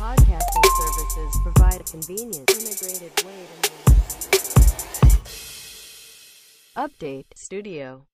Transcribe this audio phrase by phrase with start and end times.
[0.00, 4.40] podcasting services provide a convenient, integrated way to
[6.74, 8.06] Update Studio.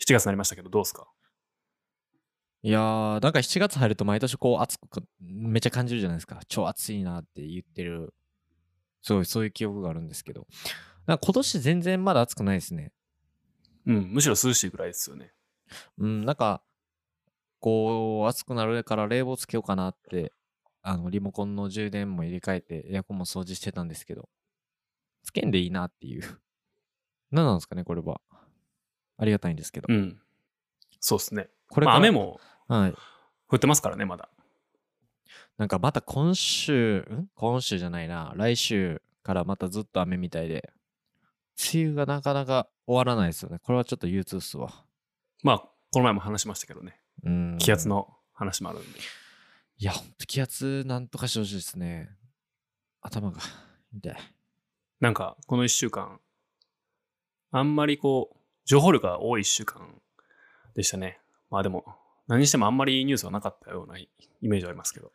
[0.00, 1.08] 7月になりましたけど、どうですか？
[2.62, 6.40] いやー、なんか7月入ると毎年こう暑く、めっちゃ感じるじゃないですか。
[6.48, 8.14] 超暑いなって言ってる、
[9.02, 10.46] すごいそういう記憶があるんですけど。
[11.06, 12.92] なんか今年全然まだ暑くないですね。
[13.84, 15.32] うん、むしろ涼しいぐらいですよね。
[15.98, 16.62] うん、なんか、
[17.60, 20.32] こう、暑くなるから冷房つけようかなって、
[20.82, 24.28] あの、リモコンの充電も入れ替えて、エアコンも掃除してたんですけど、
[25.22, 26.22] つけんでいいなっていう。
[27.30, 28.20] 何なんですかね、これは。
[29.18, 29.86] ありがたいんですけど。
[29.88, 30.20] うん。
[31.00, 31.50] そうですね。
[31.68, 32.10] これまあ雨。
[32.10, 32.94] もはい。
[33.48, 34.30] 降ってますからね、まだ。
[35.56, 37.28] なんかまた今週、ん？
[37.34, 40.72] 今週じゃないな、来週からまたずっと雨みたいで、
[41.72, 43.58] 梅雨がなかなか終わらないですよね。
[43.58, 44.84] これはちょっと憂鬱っすわ。
[45.42, 47.00] まあ、この前も話しましたけどね。
[47.24, 47.58] うん。
[47.58, 47.88] 気圧。
[47.88, 48.98] の話もあるんで。
[49.78, 52.10] いや、ほんと気圧なんとかしてほしいですね。
[53.00, 53.40] 頭が
[53.92, 54.16] 痛い。
[55.00, 56.20] なんか、この1週間、
[57.50, 60.00] あんまりこう、情報量が多い1週間
[60.74, 61.20] でしたね。
[61.50, 61.84] まあでも、
[62.26, 64.08] 何にしてもあんまりニュースはなかったようなイ
[64.42, 65.12] メージはありますけど。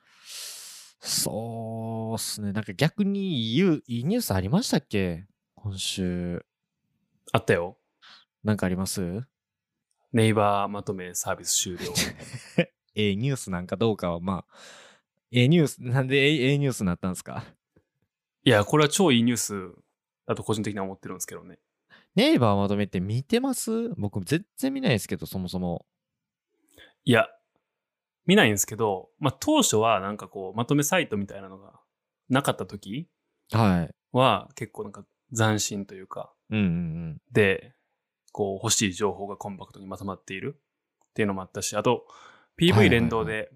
[0.99, 2.53] そうっすね。
[2.53, 5.27] なんか逆に言う、いいニュースありましたっけ？
[5.55, 6.45] 今週。
[7.31, 7.77] あったよ。
[8.43, 9.23] なんかあります？
[10.13, 11.91] ネイバーまとめサービス終了。
[12.95, 14.55] ええニュースなんかどうかはまあ、
[15.31, 17.43] ええニュース、なんでええええニュースになったんですか？
[18.43, 19.73] いや、これは超いいニュース
[20.27, 21.57] だと個人的には思ってるんですけどね。
[22.13, 23.89] ネイバーまとめって見てます？
[23.97, 25.87] 僕全然見ないですけど、そもそも。
[27.05, 27.27] いや、
[28.27, 31.79] 見ないんですけど、まあ当初はなんかこう、まとめサイトみたいなのが
[32.29, 33.09] なかった時
[33.51, 33.95] はい。
[34.11, 35.03] は結構なんか
[35.35, 36.67] 斬新というか、うんうんう
[37.15, 37.21] ん。
[37.31, 37.73] で、
[38.33, 40.59] こう欲しい情報がコンパクトにまとまっている
[41.11, 42.05] っていうのもあったし、あと
[42.59, 43.49] PV い連動で、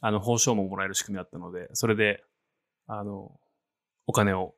[0.00, 2.24] あの、報奨ももらえる仕組みだったので、それで、
[2.86, 3.38] あの、
[4.06, 4.54] お金を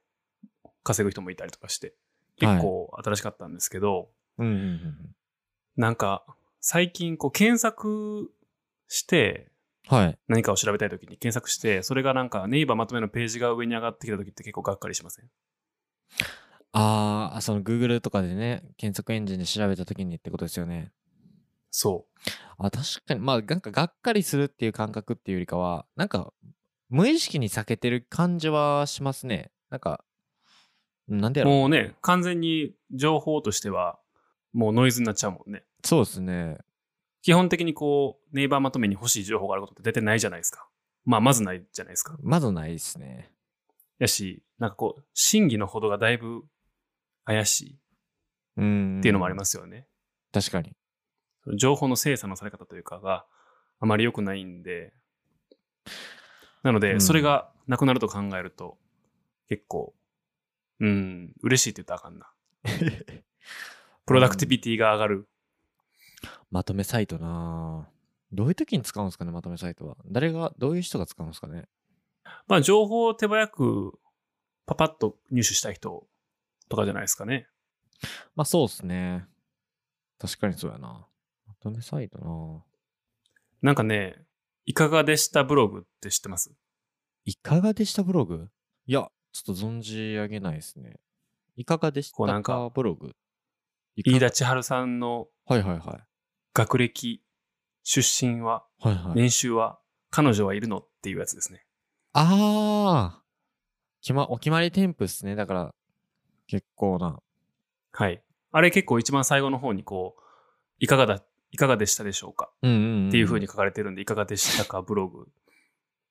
[0.85, 1.95] 稼ぐ人もいたりとかして、
[2.39, 5.17] 結構新しかったんですけど、うんうんうん。
[5.77, 6.25] なんか、
[6.61, 8.31] 最近こう検索
[8.89, 9.51] して、
[9.87, 10.19] はい。
[10.29, 15.31] 何かを調べたいときに検索して、それがなんかネイバーまとめのページが上に上がってきたときって結構がっかりしません？
[16.77, 20.93] あーあ、その Google とかでね、検索エンジンで調べたときにってことですよね。
[21.71, 22.05] そ
[22.59, 26.33] あ、確かに、まあ、なんかがっかりするっていう感覚っていうよりかは、なんか、
[26.89, 29.53] 無意識に避けてる感じはしますね。
[29.71, 30.05] なんか、
[31.07, 31.45] なんでう。
[31.47, 34.01] やろもうね、完全に情報としては、
[34.53, 35.63] もうノイズになっちゃうもんね。
[35.85, 36.59] そうですね。
[37.23, 40.69] 基本的にこう、ネイバーまとめに欲しい情報があることって出てないじゃないですか。
[41.05, 42.17] まあ、まずないじゃないですか。
[42.21, 43.31] まずないですね。
[43.99, 46.45] やし、なんかこう、真偽のほどがだいぶ
[47.25, 47.79] 怪しい
[48.57, 48.99] うん。
[49.01, 49.87] っていうのもありますよね。
[50.33, 50.73] 確かに。
[51.57, 53.27] 情報の精査のされ方というかが
[53.81, 54.93] あまり良くないんで、
[56.63, 58.79] なので、うんそれがなくなると考えると、
[59.49, 59.95] 結構、
[60.81, 62.33] うん、嬉しいって言ったらあかんな。
[64.07, 65.29] プロダクティビティが上がる。
[66.51, 67.95] まとめサイトなぁ
[68.35, 69.97] どういう時に使うんですかね、まとめサイトは。
[70.07, 71.69] 誰が、どういう人が使うんですかね。
[72.49, 73.99] まあ、情報を手早く
[74.67, 76.07] パパッと入手したい人
[76.69, 77.47] とかじゃないですかね。
[78.35, 79.27] まあそうですね。
[80.19, 81.07] 確かにそうやな。
[81.47, 82.65] まとめサイトな
[83.63, 84.17] なんかね、
[84.67, 86.53] いかがでしたブログって知ってます？
[87.25, 88.49] いかがでしたブログ？
[88.87, 91.01] いや、ちょっと存じ上げないですね。
[91.57, 93.13] いかがでしたかかブログ？
[93.97, 96.05] 飯田千春さんのはいはいはい。
[96.53, 97.23] 学歴、
[97.83, 99.15] 出身は、はいはい。
[99.15, 99.79] 年収は、
[100.11, 100.79] 彼女はいるの？
[100.79, 101.65] っていうやつですね。
[102.13, 103.23] ああ
[104.01, 105.35] 決ま、お決まり添付っすね。
[105.35, 105.75] だから、
[106.47, 107.21] 結構な。
[107.93, 108.23] はい。
[108.53, 110.23] あれ結構一番最後の方にこう、
[110.79, 112.51] いかがだ、いかがでしたでしょうか？
[112.63, 113.09] うんうん、ん。
[113.09, 115.29] っていう風に書かれてるんで、いかがでしたかブログ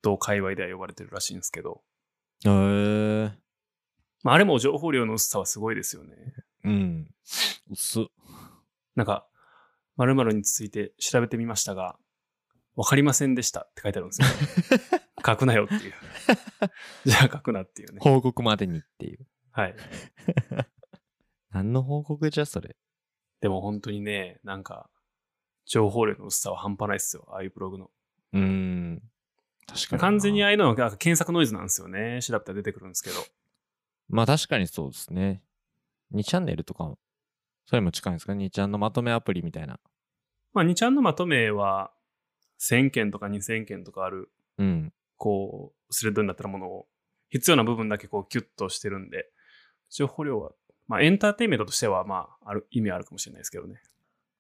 [0.02, 1.82] と界隈では呼ばれてるらしいんですけど、
[2.46, 3.32] へえ
[4.24, 6.16] まあ、あれも情報量の薄さはすごいですよね。
[6.64, 7.08] うん。
[7.70, 8.06] 薄っ。
[8.96, 9.28] なんか、
[9.98, 11.98] 〇〇について調べてみましたが、
[12.76, 14.28] わかりませんでしたって書いてあるんですよ。
[15.26, 15.94] 書くなよっていう。
[17.06, 18.00] じゃあ書くなっていうね。
[18.02, 19.28] 報告までにっていう。
[19.54, 19.76] はい。
[21.52, 22.76] 何の報告じゃ、それ？
[23.40, 24.90] でも本当にね、なんか、
[25.66, 27.26] 情報量の薄さは半端ないですよ。
[27.30, 27.92] ああいうブログの。
[28.34, 29.04] うーん。
[29.68, 29.98] 確かにな。
[30.00, 32.20] 完全にああいうのはなんか検索ノイズなんですよね。
[32.22, 33.16] 調べたら出てくるんですけど。
[34.10, 35.44] まあ確かにそうですね。
[36.14, 37.00] 2チャンネルとかも、
[37.66, 39.80] それも近いんですか ?2 ちゃんのまとめアプリみたいな。
[40.54, 41.94] まあ、2ちゃんのまとめは、
[42.60, 44.94] 1000件とか2000件とかある、うん。
[45.18, 46.88] こう、スレッドになってるものを、
[47.30, 49.32] 必要な部分だけこう、キュッとしてるんで、
[49.94, 50.52] 情報量は、
[50.88, 53.82] まあ、エンターテインメントとしては、まあ、ある、意味あるかもしれないですけどね。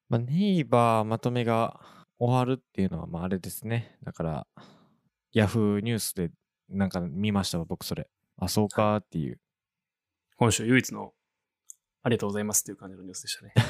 [0.09, 1.79] まあネイバーまとめが
[2.19, 3.97] 終わるっていうのは、まああれですね。
[4.03, 4.47] だから、
[5.31, 6.31] ヤフーニュースで
[6.69, 8.09] なんか見ましたわ、僕それ。
[8.38, 9.39] あ、そうかっていう。
[10.38, 11.13] 今週唯一の
[12.01, 13.53] ありがとうございますっていう感じのニュースでしたね。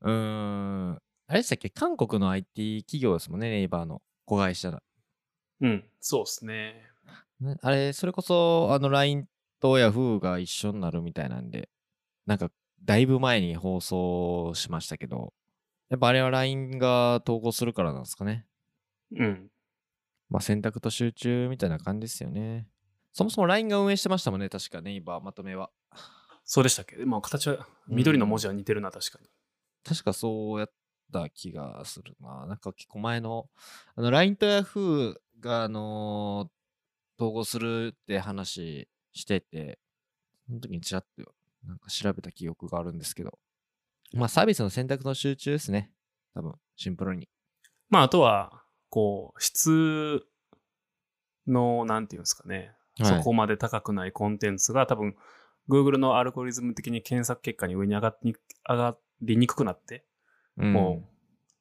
[0.00, 0.92] うーん。
[1.26, 1.70] あれでしたっけ？
[1.70, 4.82] 韓国の IT 企業ですもんね、ネイバーの子会社だ。
[5.60, 6.88] うん、そうですね。
[7.40, 9.26] ねあれ、それこそ、あの、LINE
[9.60, 11.68] と Yahoo が一緒になるみたいなんで、
[12.26, 12.50] なんか、
[12.84, 15.32] だいぶ前に放送しましたけど、
[15.88, 18.46] やっぱあれは LINE が投稿するからなんですかね。
[19.12, 19.50] うん。
[20.28, 22.68] まあ、選択と集中みたいな感じですよね。
[23.12, 25.70] そもそも LINE が運営してましたもんね、確かネイバーまとめは。
[26.44, 26.96] そうでしたっけ？
[27.04, 29.28] まあ形は、緑の文字は似てるな、確かに。
[29.84, 30.72] 確かそうやっ
[31.12, 32.46] た気がするな。
[32.46, 33.48] なんか結構前の、
[33.96, 36.57] あの、LINE と Yahoo が、あのー
[37.18, 39.78] 統合するって話してて、
[40.46, 41.32] その時にちらっと
[41.66, 43.38] なんか調べた記憶があるんですけど、
[44.14, 45.90] まあサービスの選択の集中ですね。
[46.34, 47.28] 多分、シンプルに。
[47.90, 50.22] まあ、あとは、こう、質
[51.46, 52.56] の、なんていうんですかね、
[53.00, 55.14] はいそこまで高くないコンテンツが多分、
[55.68, 58.34] Google のアルゴリズム的に検索結果に上に上がり
[58.68, 60.04] 上がりにくくなって、
[60.56, 61.08] うんもう、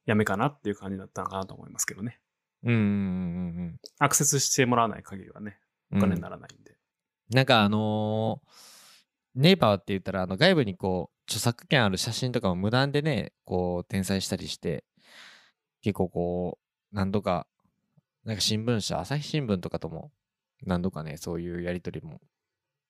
[0.05, 2.19] やめかなっていう感じだったのかなと思いますけどね。
[2.63, 2.81] うんうんう
[3.63, 5.59] んアクセスしてもらわない限りはね、
[5.91, 5.97] うん。
[5.99, 6.75] お金にならないんで。
[7.29, 8.77] なんかあのー
[9.37, 14.83] ネイバーって言ったら、あの外部にこう、著作権ある写真とかも無断でね、こう、転載したりして、
[15.83, 16.57] 結構こ
[16.91, 17.45] う、何度か、
[18.25, 20.11] なんか新聞社、朝日新聞とかとも、
[20.65, 22.19] 何度かね、そういうやりとりも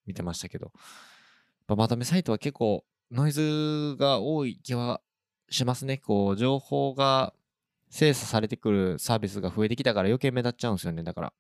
[0.06, 0.72] 見てましたけど、
[1.68, 5.02] まとめサイトは結構、ノイズが多い気は
[5.50, 5.98] しますね。
[5.98, 7.34] こう、情報が
[7.90, 11.34] 精査されてくるサービスが増えてきたから余計目立っちゃうんですよね、だから。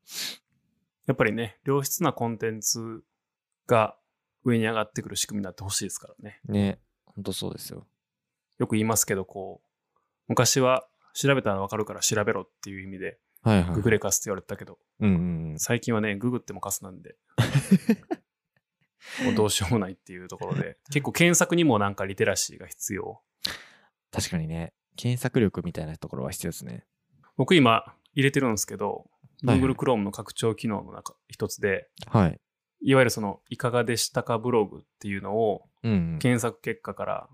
[1.06, 3.04] やっぱりね、良質なコンテンツ
[3.66, 3.98] が
[4.44, 6.40] 上に上がってくる仕組みになってほしいですからね。
[6.46, 7.88] ね、ほんとそうですよ。
[8.58, 9.68] よく言いますけど、こう、
[10.28, 13.76] 昔は調べたらわかるから調べろっていう意味で、はいはい。
[13.76, 15.60] ググレカスって言われてたけど、うんうんうん。
[15.60, 17.16] 最近はね、ググってもカスなんで、
[19.24, 23.22] もうどうしようもないっていうところで、結構検索にもなんかリテラシーが必要。
[24.12, 26.84] 確かにね、検索力みたいなところは必要ですね。
[27.38, 29.08] 僕今入れてるんですけど、はいはい
[29.46, 32.40] Google Chrome の拡張機能の中一つで、はい。
[32.82, 35.70] いわゆるその、いかがでしたかブログっていうのを。
[35.84, 37.30] 検索結果から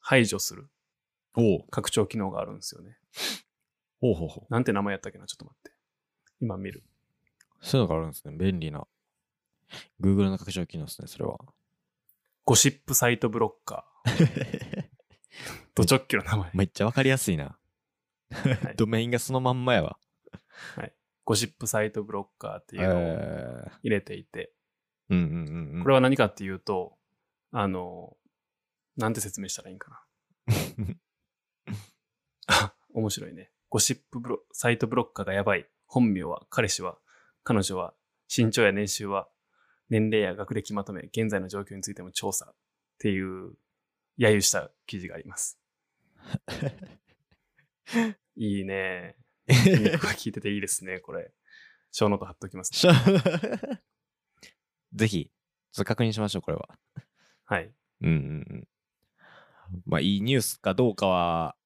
[0.00, 0.68] 排除する
[1.70, 2.96] 拡張機能があるんですよね。
[4.00, 4.52] ほうほうほう。
[4.52, 5.26] なんて名前やったっけな？
[5.26, 5.72] ちょっと待って。
[6.40, 6.84] 今見る。
[7.60, 8.36] そういうのがあるんですね。
[8.36, 8.86] 便利な。
[10.00, 11.38] Google の拡張機能ですね、それは。
[12.44, 14.84] ゴシップサイトブロッカー。
[15.74, 16.50] ド直球の名前。
[16.54, 17.58] めっちゃわかりやすいな。
[18.30, 19.98] はいドメインがそのまんまやわ。
[21.24, 25.82] ゴシップサイトブロッカーっていうのをえ入れていて、ーうんうんうんうん。
[25.82, 26.96] これは何かっていうと、
[27.52, 28.16] あの、
[28.96, 30.00] なんて説明したらいいんかな。
[32.46, 33.52] あ 面白いね。
[33.68, 35.68] ゴシップブロ Site Blocker がやばい。
[35.86, 36.98] 本名は、彼氏は、
[37.44, 37.94] 彼女は、
[38.34, 39.28] 身長や年収は、
[39.90, 42.54] 年齢や学歴まとめ、現在の状況についても調査っ
[42.98, 43.52] ていう、
[44.18, 45.58] 揶揄した記事があります。
[48.36, 49.16] いいね。
[49.50, 51.32] 皮肉が効いてていいですね、これ。
[51.90, 52.92] ショーノート貼っときます、ね。
[54.92, 55.30] ぜひ、
[55.72, 56.68] ちょっと確認しましょう、これは。
[57.44, 57.72] はい。
[58.02, 58.68] うんうんうん。
[59.86, 61.56] まあ、いいニュースかどうかは、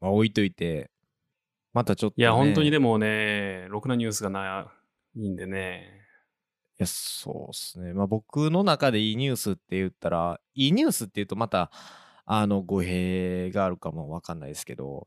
[0.00, 0.90] まあ、置いといて、
[1.72, 2.22] またちょっと、ね。
[2.22, 2.92] いや、本当にでも。
[2.92, 4.72] もね、ろくなニュースがな
[5.14, 6.03] いんでね。
[6.74, 7.92] いや、そうっすね。
[7.92, 11.70] まあ、僕の中でいいニュースって言ったら、いいニュースって言うとまた、
[12.26, 15.06] あの、語弊があるかもわかんないですけど、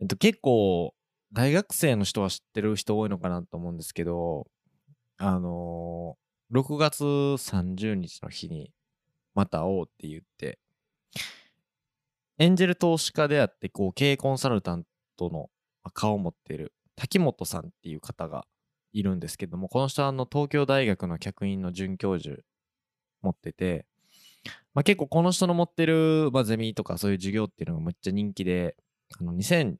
[0.00, 0.94] えっと、結構、
[1.32, 4.46] 大学生の人は知ってる人多いのかなと思うんですけど、
[5.18, 7.02] あのー6月
[7.38, 8.72] 30日の日に、
[9.34, 10.58] また会おうって言って、
[12.38, 14.84] エンジェル投資家であって、こう、経営コンサルタン
[15.16, 15.48] トの
[15.94, 18.46] 顔を持っている滝本さんっていう方が
[18.92, 22.42] いるんですけども、この人はあの東京大学の客員の准教授
[23.22, 23.86] 持ってて、
[24.74, 28.76] まあ、結構この人の持ってる、まあ、ゼミとかそういう授業っていうのがめっちゃ人気で、
[29.20, 29.76] あの2000、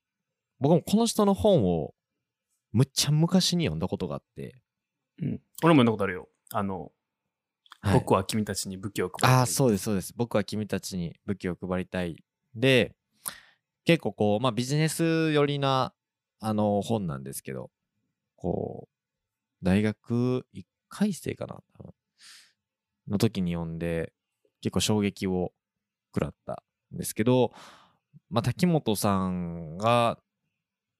[0.61, 1.95] 僕もこの人の本を
[2.73, 4.54] むっちゃ昔に読んだことがあって、
[5.21, 5.40] うん。
[5.62, 6.28] 俺も読んだことあるよ。
[6.52, 6.92] あの、
[7.81, 9.31] はい僕は君たちに武器を配りたい。
[9.31, 10.14] ああ、そうです、そうです。
[10.16, 12.23] 僕は君たちに武器を配りたい。
[12.54, 12.95] で、
[13.85, 15.92] 結構こう、まあビジネス寄りな、
[16.38, 17.73] あの、本なんですけど、
[18.37, 18.92] こう、
[19.62, 21.92] 大学1回生かな多分
[23.09, 24.12] の時に読んで、
[24.61, 25.52] 結構衝撃を
[26.14, 26.62] 食らった
[26.95, 27.52] んですけど、
[28.31, 30.19] まあ滝本さんが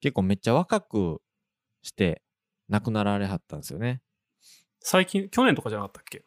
[0.01, 1.21] 結構めっちゃ若く
[1.81, 2.21] して
[2.69, 4.01] 亡くなられはったんですよね。
[4.79, 6.25] 最近、去年とかじゃなかったっけ？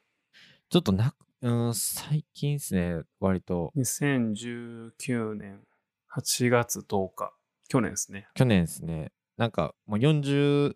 [0.70, 3.72] ちょっとなく、うん、最近ですね、割と。
[3.76, 5.62] ?2019 年
[6.14, 7.32] 8月10日。
[7.68, 8.28] 去年ですね。
[8.34, 9.12] 去年ですね。
[9.36, 10.74] なんかもう40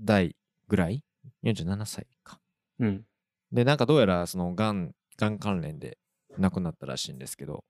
[0.00, 0.36] 代
[0.72, 1.04] ぐらい
[1.42, 2.40] ?47 歳か。
[2.78, 3.04] うん。
[3.52, 5.98] で、なんかどうやらそのがん、がん関連で
[6.38, 7.64] 亡くなったらしいんですけど、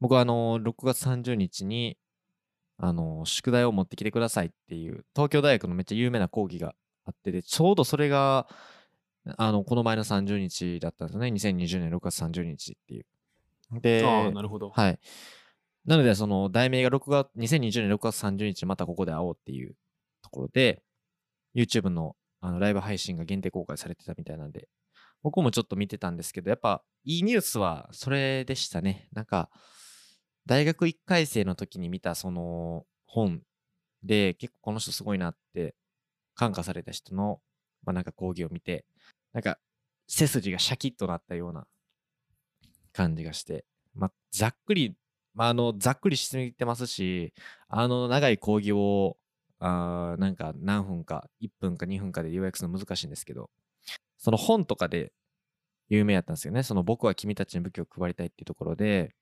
[0.00, 1.96] 僕はあの、6月30日に、
[2.76, 6.74] あの、宿題を持ってきてくださいっていう、東京大学のめっちゃ有名な講義が
[7.06, 8.46] あってで、ちょうどそれが、
[9.38, 11.30] あの、この前の30日だったんですよね。
[11.30, 13.06] 2020年6月30日っていう。
[13.80, 14.68] で、ああ、なるほど。
[14.68, 14.98] はい。
[15.86, 19.74] なので、その題名が6月、2020年6月30日またここで会おうっていう
[20.20, 20.82] ところで、
[21.54, 22.14] YouTube の
[22.46, 24.68] あのライブ配信が限定公開されてたみたいなんで、
[25.24, 29.08] 僕もちょっと見てたんですけど、やっぱいいニュースはそれでしたね。
[29.12, 29.50] なんか、
[30.46, 33.42] 大学1回生の時に見たその本
[34.04, 35.74] で、結構この人すごいなって
[36.36, 37.40] 感化された人の、
[37.84, 38.84] まあなんか講義を見て、
[39.32, 39.58] なんか
[40.06, 41.66] 背筋がシャキッとなったような
[42.92, 44.94] 感じがして、まあざっくり、
[45.34, 47.34] まああの、ざっくりしすぎてますし、
[47.66, 49.16] あの長い講義を、
[49.58, 53.50] あーなんか何分か、1分か2分かで要約するの難しいんですけど、
[54.18, 55.12] その本とかで
[55.88, 56.62] 有名やったんですよね。
[56.62, 59.14] その僕は君たちに武器を配りたいっていうところで、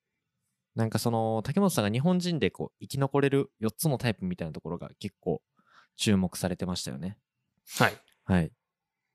[0.74, 5.40] なんかその竹本さんが日本人でこう生き残れる4つのタイプみたいなところが結構
[5.96, 7.16] 注目されてましたよね。
[7.78, 7.94] はい。
[8.24, 8.50] はい。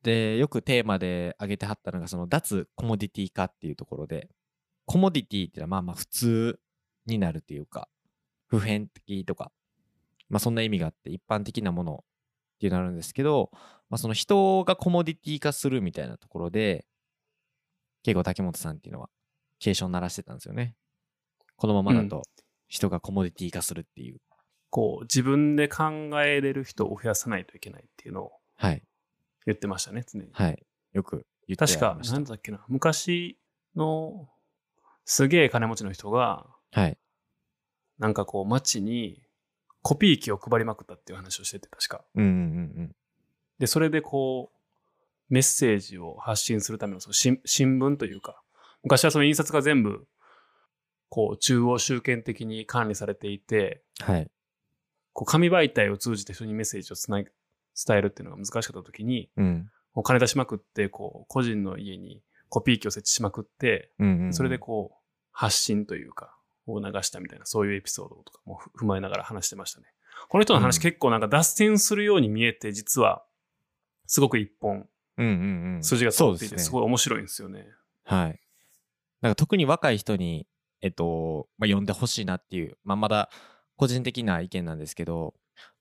[0.04, 4.30] で、よくテーマで挙げてはったのが、その脱コモディティ化っていうところで、
[4.86, 6.60] コモディティっていうのはまあまあ普通
[7.06, 7.90] になるっていうか、
[8.48, 9.52] 普遍的とか、
[10.30, 13.50] まあそんな意味があって一般的なものっていうのがあるんですけど、
[13.90, 16.86] まあその人がコモディティ化するみたいなところで、
[18.04, 19.10] 結構竹本さんっていうのは
[19.60, 20.76] 警鐘を鳴らしてたんですよね。
[21.56, 22.24] このままだと
[22.68, 24.22] 人がコモディティ化するっていう。
[24.70, 25.90] こう、自分で考
[26.22, 28.84] えれる人を増やさないといけないっていうのをはい。
[29.46, 30.30] 言ってましたね、常に。
[30.32, 30.64] はい。
[30.94, 33.40] よく言って確か、ましたなんだっけな、昔
[33.76, 34.30] の
[35.06, 36.98] すげえ金持ちの人が、はい。
[37.98, 39.22] なんかこう街に
[39.82, 42.04] コピー機を配りまくったっていう話をしてて、確か。
[42.16, 42.40] うんうんうんう
[42.84, 42.96] ん。
[43.60, 48.42] で、それでこう、メッセージを発信するためのその新新聞というか、
[48.84, 50.08] 昔はその印刷が全部、
[51.10, 54.30] こう、中央集権的に管理されていて、はい。
[55.14, 57.26] こう、紙媒体を通じて人にメッセージをつない
[57.88, 59.70] 伝えるっていうのが難しかった時に、うん。
[59.94, 64.98] お金出しまくって、こう、個人の家にコピー機を設置しまくって、うんうんうんそれでこう、
[65.32, 66.36] 発信というか、
[66.74, 69.88] を流したみたいな、そういうエピソードとかもふ踏まえながら話してましたね。
[70.28, 73.24] この人の話うん結構なんか脱線するように見えて、実は、
[74.06, 75.84] すごく一本うんうんうん。
[75.84, 77.68] 筋が通っていて、そうですねすごい面白いんですよね。
[78.06, 78.40] はい。
[79.22, 80.48] なんか特に若い人に、
[80.82, 83.30] えっと、まあ、読んでほしいなっていう、まあ、まだ
[83.76, 85.34] 個人的な意見なんですけど、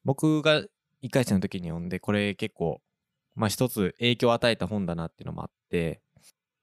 [0.04, 0.62] 僕が
[1.02, 2.80] 1回生の時に読んで、これ結構、
[3.34, 6.00] まあ一つ影響を与えた本だなっていうのもあって、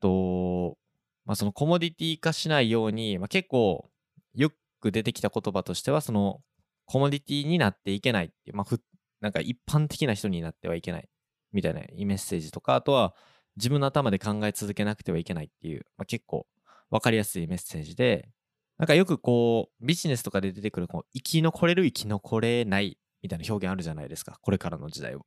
[0.01, 0.77] と、
[1.25, 3.89] まあそのコモディティ化しないように、まあ結構
[4.35, 6.41] よく出てきた言葉としては、その
[6.85, 8.81] コモディティになっていけないっていう、まあふ、
[9.21, 11.09] なんか一般的な人になってはいけない
[11.51, 13.15] みたいなメッセージとか、あとは
[13.55, 16.45] 自分の頭で考え続けなくてはいけないっていう、まあ、結構
[16.89, 18.29] わかりやすいメッセージで、
[18.77, 24.37] なんかよくこう、ビジネスとかで出てくる、こう生き残れる、生き残れないみたいな表現あるじゃないですか。
[24.41, 25.25] これからの時代を。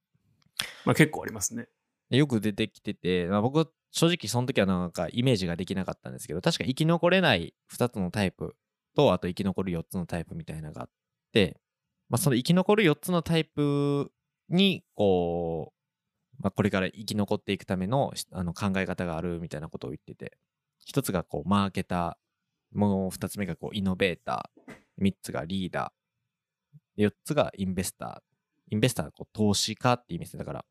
[0.85, 1.67] まあ結構ありますね。
[2.11, 8.55] でよく出てきてて、まあ、僕は正直その時はなんかイメージができなかったんですけど、確か生き残れない2つのタイプ
[8.99, 10.91] と、あと生き残る4つのタイプみたいなのがあっ
[11.33, 11.61] て、
[12.09, 14.11] まあ、その生き残る4つのタイプ
[14.49, 15.73] に、こ
[16.37, 20.37] う、まあ、これから生き残っていくためのあの考え方があるみたいなことを言ってて、
[20.85, 28.19] 一つがこうマーケター、もう二つ目がこうイノベーター、三つがリーダー、四つがインベスター。
[28.71, 30.65] インベスターはこう投資家って意味ですだから、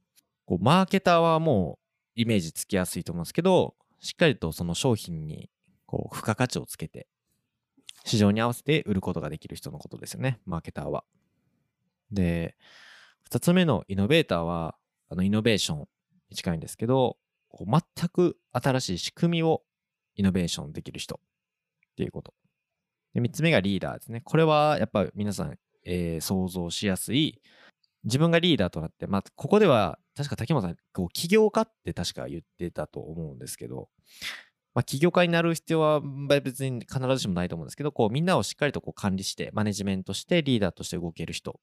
[0.45, 1.79] こうマーケターはも
[2.15, 5.49] うイメージつきやすいと思うんですけど、しっかりとその商品に
[5.85, 7.07] こう付加価値をつけて、
[8.07, 11.03] 市場に合わせて売ることができる人のことですよね、マーケターは。
[12.11, 12.55] で、
[13.21, 14.77] 二つ目のイノベーターは、
[15.09, 15.79] あのイノベーション
[16.29, 17.17] に近いんですけど、
[17.49, 19.63] こう全く新しい仕組みを
[20.15, 21.19] イノベーションできる人っ
[21.95, 22.33] ていうこと。
[23.13, 24.21] で、三つ目がリーダーですね。
[24.23, 27.41] これはやっぱ皆さん、えー想像しやすい、
[28.03, 33.89] 自分がリーダーとなって、まあ、ここでは、確か竹本さん、こう起業家って確か言ってたと思うんですけど、
[34.77, 41.59] まあ、起業家になる必要はまあ別に必ずしもないと思うんですけど、こう、みんなをしっかりとこう管理して、マネジメントして、リーダーとして動ける人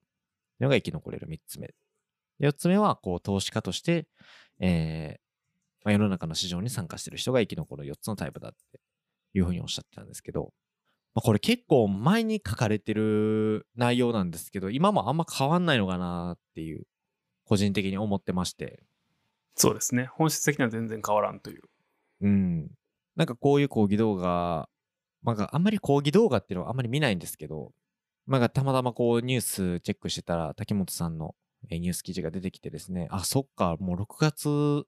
[0.58, 1.72] のが生き残れる3つ目。
[2.40, 4.08] 4つ目は、こう、投資家として、
[4.58, 8.80] えーまあ、世の中の市場に参加してる人が生き残る4つのタイプだって
[9.32, 10.52] いうふうにおっしゃってたんですけど、
[11.14, 16.84] まあ、これ結構前に書かれてる内容なんですけど、今もあんま変わんないのかなっていう、
[17.44, 18.82] 個人的に思ってまして。
[19.54, 20.06] そうですね。
[20.06, 21.62] 本質的には全然変わらんという。
[22.22, 22.70] うん。
[23.16, 24.68] なんかこういう講義動画、
[25.22, 27.72] なんかあんまり講義動画っていうのはあんまり見ないんですけど、
[28.26, 31.34] まあ、たまたまこうニュースチェックしてたら、竹本さんの
[31.70, 34.84] ニュース記事が出てきてですね、あ、そっか、もう6月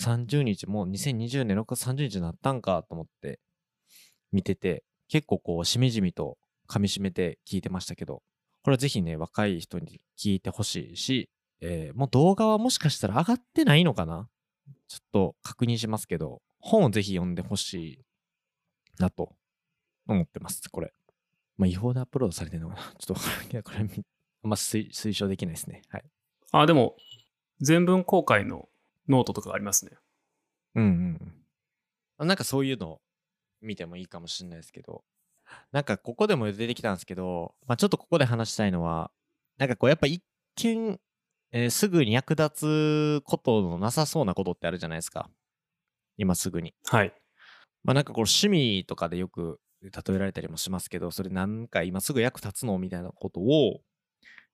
[0.00, 3.40] 30日、もう2020年6月30日になったんかと思って
[4.32, 6.38] 見てて、結構こう、しみじみと
[6.68, 8.22] 噛み締めて聞いてましたけど、
[8.62, 11.28] これはぜひね、若い人に聞いてほしいし、
[11.60, 14.28] えーもう動画はもしかしたら上がってないのかな？
[14.88, 18.04] ちょっと確認しますけど、本をぜひ読んでほしい
[18.98, 19.34] なと
[20.06, 20.92] 思ってます、これ。
[21.56, 22.80] まあ、違法でアップロードされてるのかな？
[22.98, 23.90] ちょっとわからんけど、これみ、
[24.44, 25.82] あんま推推奨できないですね。
[25.88, 26.04] はい。
[26.52, 26.96] あ、でも、
[27.60, 28.68] 全文公開の
[29.08, 29.92] ノートとかありますね。
[30.74, 31.44] うんうん
[32.18, 32.26] うん。
[32.26, 33.00] なんかそういうの
[33.60, 35.04] 見てもいいかもしれないですけど、
[35.72, 39.10] なんかここでも出てきたんですけど、まあ、ちょっとここで話したいのは、
[39.58, 40.22] なんかこうやっぱ一
[40.56, 41.00] 見、
[41.52, 45.28] えーすぐに役立つことのなさそうなことってあるじゃないですか。
[46.20, 46.74] 今すぐに。
[46.84, 47.14] はい。
[47.82, 53.80] まあなんかこう趣味とかでよく例えられたりもしますけど、それなんか今すぐ役立つのみたいなことを、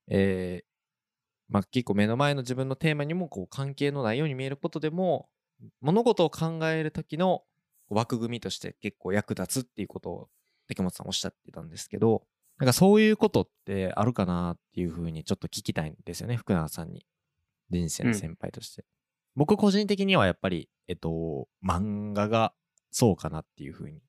[0.09, 0.67] えー
[1.49, 5.29] まあ結構目の前の自分のテーマにもこう関係のないように見えることでも、
[5.81, 7.45] 物事を考える時の
[7.89, 10.29] 枠組みとして結構役立つっていうことを
[10.69, 12.27] 竹本さんおっしゃってたんですけど、
[12.59, 17.07] なんかそういうことってあるかなっていうふうにちょっと聞きたいんですよね、福永さんに。
[17.71, 18.85] 人生の先輩として。
[19.37, 22.53] 僕個人的にはやっぱり、えっと、漫画が
[22.91, 24.01] そうかなっていうふうに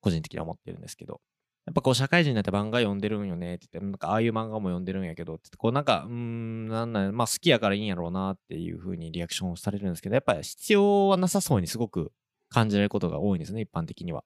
[0.00, 1.20] 個人的には思ってるんですけど、
[1.64, 12.10] やっぱこう社会人になって漫画読んでるんよねって言って、なんかああいう漫画も読んでるんやけどって言って、こうなんか、うーん、なんなんまあ好きやからいいんやろうなっていうふうにリアクションをされるんですけど、やっぱり必要はなさそうにすごく
[12.48, 14.24] 感じられることが多いんですね、一般的には。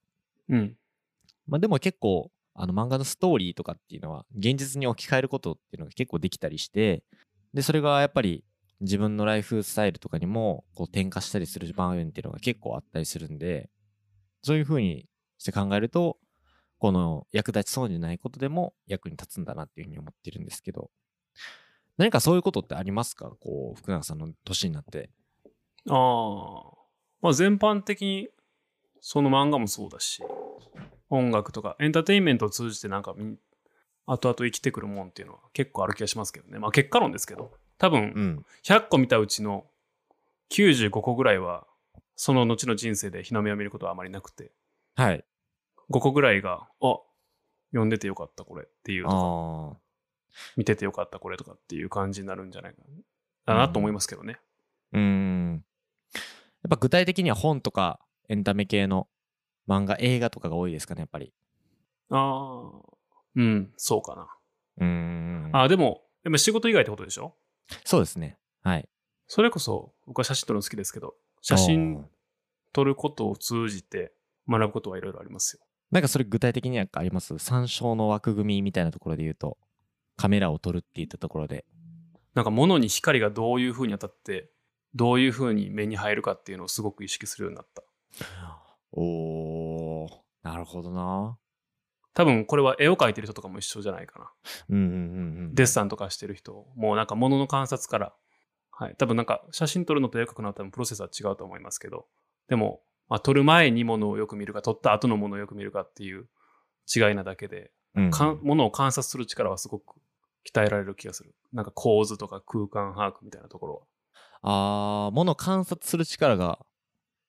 [0.49, 0.77] うん。
[1.47, 7.03] まあでも結構、あの漫画のストーリーとかっていうのは、現実に置き換えることっていうのが結構できたりして、
[7.53, 8.45] で、それがやっぱり
[8.81, 13.71] 自分のライフスタイルとかにもこう転化したりする場面っていうのが結構あったりするんで、
[14.43, 15.07] そういう風に
[15.39, 16.19] して考えると、
[16.79, 20.91] この役立ちそうにないことでも役に立つんだなっていうふうに思ってるんですけど、
[21.97, 23.31] 何かそういうことってありますか？
[23.41, 25.09] こう、福永さんの年になって。
[25.89, 26.63] ああ。
[27.23, 28.29] まあ全般的に、
[29.01, 30.23] その漫画もそうだし、
[31.09, 33.15] 音楽とかエンターテインメントを通じてなんか
[34.05, 36.59] 後々生きてくるもんっていうのは結構ある気がしますけどね。
[36.59, 37.53] まあ結果論ですけど。
[37.79, 38.47] 多分、うん。
[38.65, 39.67] 100個見たうちの
[40.51, 41.67] 95個ぐらいは、
[42.15, 44.53] その後の人生で日の目を見ることはあまりなくて、
[44.95, 45.25] はい。
[45.91, 46.99] 5個ぐらいが、あ
[47.73, 49.77] 読んでてよかったこれっていうとか、ああ。
[50.57, 52.83] 見ててよかったこれとかっていう感じになるんじゃないか
[53.47, 54.39] な、だなと思いますけどね。
[54.93, 55.65] うーん。
[56.15, 59.09] やっぱ具体的には本とかエンタメ系の
[59.69, 61.33] 漫画、映画とかが多いですかね、やっぱり。
[62.11, 62.81] ああ、
[63.35, 64.29] うん、そうかな。
[64.79, 65.51] うーん。
[65.53, 67.35] ああ、でも、でも仕事以外ってことでしょ？
[67.85, 68.39] そうですね。
[68.63, 68.89] はい。
[69.27, 72.07] それこそ、僕は写真撮るの好きですけど、写真
[72.73, 74.13] 撮ることを通じて
[74.49, 75.67] 学ぶことはいろいろありますよ。
[75.91, 77.39] なんかそれ具体的にはあります？
[77.39, 79.59] 参照の枠組みみたいなところで言うと、
[80.17, 81.65] カメラを撮るって言ったところで。
[82.35, 84.51] なんか物に光がどういう風に当たって、
[84.95, 87.83] どういう風に目に入るかっていうのをすごく意識するようになった。
[88.93, 90.09] おー、
[90.43, 91.39] なるほどな。
[92.17, 94.31] 多分これは絵を描いてる人とかも一緒じゃないかな。
[94.71, 94.99] うんうんうんう
[95.49, 95.55] ん。
[95.55, 98.15] デッサンとかしてる人、もうなんか物の観察から、
[98.73, 98.95] はい。
[98.97, 102.07] 多分なんか写真撮るのと絵描くのは多分プロセスは違うと思いますけど、
[102.49, 106.27] でも、まあ、撮る前に物をよく見るか、撮った後のものをよく見るかっていう
[106.95, 109.97] 違いなだけで、うんかん物を観察する力はすごく
[110.51, 111.35] 鍛えられる気がする。
[111.53, 113.75] なんか構図とか空間把握みたいなところ
[114.43, 115.07] は。
[115.07, 116.61] あー、物を観察する力が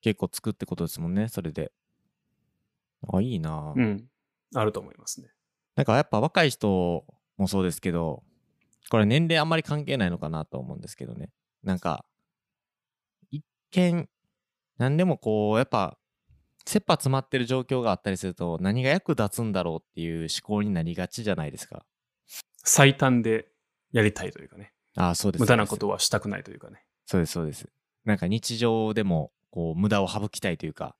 [0.02, 1.74] 結構つくってことですもんね、それで。
[3.12, 3.74] あ、いいな。
[3.76, 4.10] うん。
[4.56, 5.30] あると思いますね。
[5.76, 7.06] なんかやっぱ若い人
[7.38, 8.24] もそうですけど、
[8.90, 11.30] これ年齢あんまり関係ないのかなと思うんですけどね。
[11.64, 12.06] なんか、
[13.30, 14.10] 一見、
[14.78, 15.98] 何でもこう、やっぱ、
[16.66, 21.86] 切羽詰まってる状況があったりすると、何が役立つんだろうっていう思考になりがちじゃないですか。
[22.64, 23.48] 最短で
[23.92, 24.74] やりたいというかね。
[24.96, 25.42] ああ、そうです。
[25.42, 26.84] 無駄なことはしたくないというかね。
[27.06, 27.70] そうです、そうです。
[28.04, 30.96] なんか日常でも、こう、無駄を省きたいというか、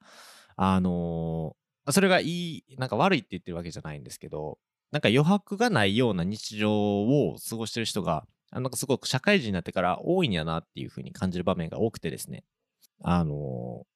[0.56, 4.60] あのーそれがいい、なんか悪いって言ってるわけじゃないんですけど、
[4.92, 12.44] なんか余白がないような日常を過ごしてる人が、あなんかすごく社会人になってから多いんやなっていうふうに感じる場面が多くてですね、
[13.04, 13.88] あのー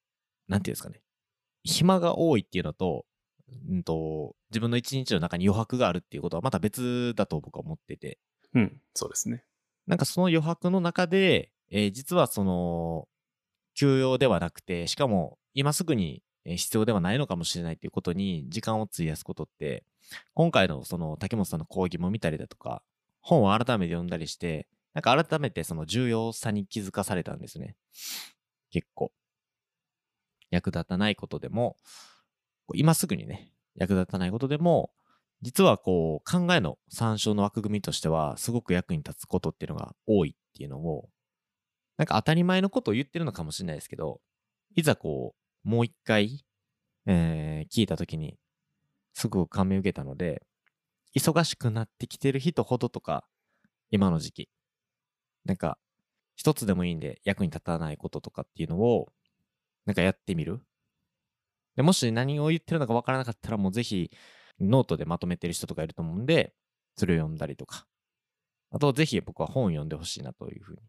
[0.47, 1.01] なんていうんですかね、
[1.63, 3.06] 暇が多いっていうのと、
[3.69, 8.19] うんと、自分の一日の中に余白があるっていうことはまた別だと僕は思ってて、
[8.54, 8.82] うん。
[8.93, 9.45] そうですね。
[9.88, 13.08] なんかその余白の中で、えー実はその、
[13.75, 19.84] 休養ではなくて、しかも今すぐにえー必要ではないのかもしれないっていうことに時間を費やすことって、
[20.34, 22.82] 今回のその竹本さんの講義も見たりだとか、
[23.21, 27.75] 本を改めて読んだりして、なんか改めてその重要さに気づかされたんですね。
[28.71, 29.12] 結構。
[30.49, 31.77] 役立たないことでも、
[32.73, 34.91] 今すぐにね、役立たないことでも、
[35.41, 41.10] 実はこう、考えの参照の枠組みとしては、すごく役に立つことっていうのが多いっていうのを、
[41.97, 44.21] なんか当たり前のことを言ってるのかもしれないですけど、
[44.75, 46.43] いざこう、もう一回、
[47.06, 48.38] えー聞いたときに、
[49.13, 50.43] すごく感銘受けたので、
[51.15, 53.26] 忙しくなってきてる人ほどとか、
[53.91, 54.50] 今の時期、
[55.45, 55.78] なんか、
[56.36, 59.12] 一つでもいいんで役に立たないこととかっていうのを、
[59.86, 60.62] なんかやってみる。
[61.76, 64.12] でもし何を言ってるのかわからなかったら、もうぜひ、
[64.60, 66.54] ノートでまとめてる人とかいると思うんで、
[66.95, 67.88] それを読んだりとか。
[68.71, 70.82] あと、ぜひ僕は本を読んでほしいなというふうに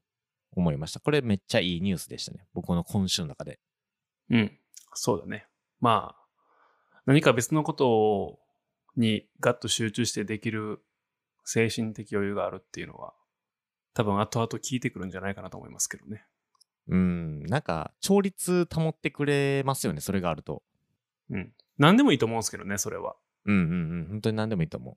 [0.52, 1.00] 思いました。
[1.00, 2.46] これめっちゃいいニュースでしたね。
[2.52, 3.58] 僕の今週の中で。
[4.30, 4.58] うん。
[4.94, 5.46] そうだね。
[5.80, 8.38] まあ、何か別のこと
[8.96, 10.80] にガッと集中してできる
[11.44, 13.14] 精神的余裕があるっていうのは、
[13.94, 16.24] 多分後々聞いてくるんじゃないかなと思いますけどね。
[16.88, 20.62] うん、なんか、調律保ってくれますよね、それがあると。
[21.30, 21.52] うん。
[21.78, 23.16] 何でもいいと思うんですけどね、それは。
[23.44, 24.96] うんうんうん、本当に何でもいいと思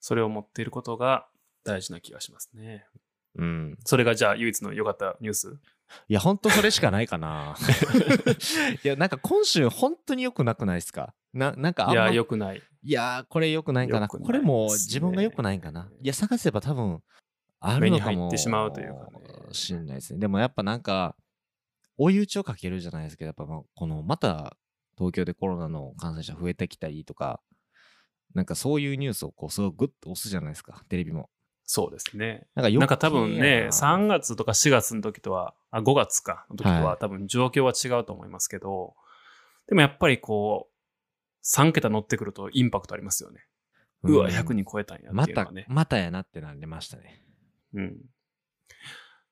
[0.00, 1.26] それを持っていることが
[1.64, 2.86] 大事な気がしますね。
[3.36, 3.42] う。
[3.42, 3.78] うん。
[3.84, 5.58] それがじゃあ唯一の良かったニュース？
[6.08, 7.56] いや、本当それしかないかな。
[8.84, 11.14] いや、なんか今週本当に良くなくないですか？
[11.32, 12.62] な、なんかあんまいや、良くない。
[12.82, 14.00] いやー、これ良くないかな。
[14.00, 15.90] ないこれも自分が良くないんかな。
[16.02, 17.02] いや、探せば多分、
[17.60, 20.20] あるのかもしまうというかねしんないですね。
[20.20, 21.16] でもやっぱなんか、
[21.96, 24.56] 追い打ちをかけるじゃないですけど、やっぱまあこの、また
[24.96, 27.40] 東京でコロナの感染者増えてきたりとか、
[28.34, 31.30] なんかそういうニュースをこう、すごいグッと押すじゃないですか、テレビも。
[31.70, 32.46] そうですね。
[32.54, 38.94] なんかなんか多分ね、やな3月とか4月の時とは、あ、5月か、の時とははい多分状況は違うと思いますけど、
[39.66, 43.44] でもやっぱりこう、3桁乗ってくるとインパクトありますよね。
[44.02, 45.66] うわ、ん100人超えたんやっまたていうのはね、。
[45.68, 47.22] またやなってなりましたね。
[47.74, 47.96] うん。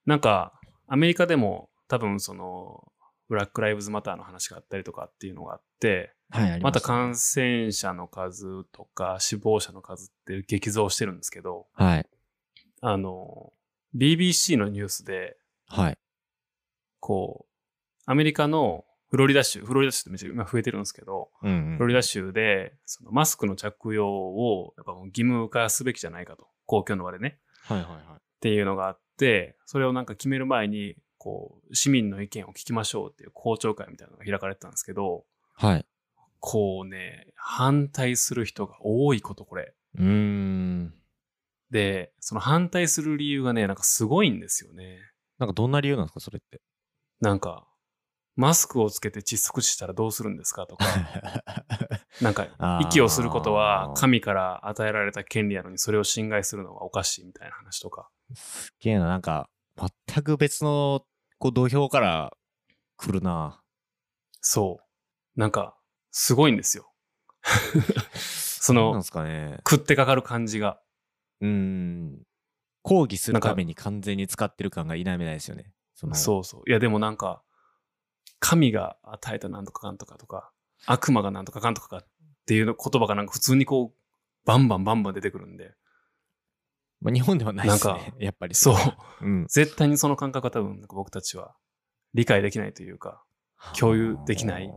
[0.05, 2.93] なんか、アメリカでも多分その、
[3.31, 12.07] ブラック・ライブズ・マターの話があったりとかっていうのがあって、はい、また感染者の数とか死亡者の数って激増してるんですけど、はい。
[12.89, 13.53] あの、
[13.97, 15.99] BBC のニュースで、はい。
[17.01, 17.53] こう、
[18.07, 28.03] アメリカのフロリダ州、フロリダ州ってめっちゃ今増えてるんですけど、うん、うんフロリダ州で、そのマスクの着用をやっぱもう義務化すべきじゃないかと、公共の場でね、はいはいはい。
[28.19, 35.87] っていうのがあって、それをなんか決める前に、こう、市民の意見を聞きましょうっていう公聴会みたいなのが開かれてたんですけど、はい。
[36.39, 39.75] こうね、反対する人が多いこと、これ。
[39.99, 40.95] うーん。
[41.71, 44.99] で、その反対する理由がね、なんかすごいんですよね。
[45.39, 46.61] なんかどんな理由なんですか、それって？
[47.21, 47.67] なんか、
[48.37, 50.85] マスクをつけて窒息死したらどうするんですかとか、
[52.21, 52.47] なんか
[52.83, 58.11] 息をすることは神から与えられた権利やのにそれを侵害するのはおかしいみたいな話とか。
[58.35, 59.49] すっげえな、なんか、
[60.07, 61.07] 全く別の
[61.39, 62.37] こう土俵から
[62.97, 63.63] 来るな。
[64.41, 65.41] そう。
[65.41, 65.77] なんか、
[66.11, 66.93] すごいんですよ。
[68.15, 69.59] そのなんなんで、すかね。
[69.69, 70.81] 食ってかかる感じが。
[71.41, 72.23] うーん。
[72.83, 75.73] 抗議するために完全に使ってる感が否めないですよね。
[76.13, 76.63] そうそう。
[76.69, 77.43] いや、でもなんか、
[78.39, 80.53] 神が与えたなんとかかんとかとか、
[80.87, 82.07] 悪魔がなんとかかんとかかっ
[82.47, 85.75] ていうの言葉がなんか普通にこう、バンバンバンバン出てくるんで。
[87.01, 88.15] まあ、日本ではないですなんね。
[88.21, 88.77] やっぱりそう。
[89.23, 89.47] うん。
[89.49, 91.57] 絶対にその感覚は多分僕たちは
[92.15, 93.25] 理解できないというか、
[93.79, 94.71] 共有できない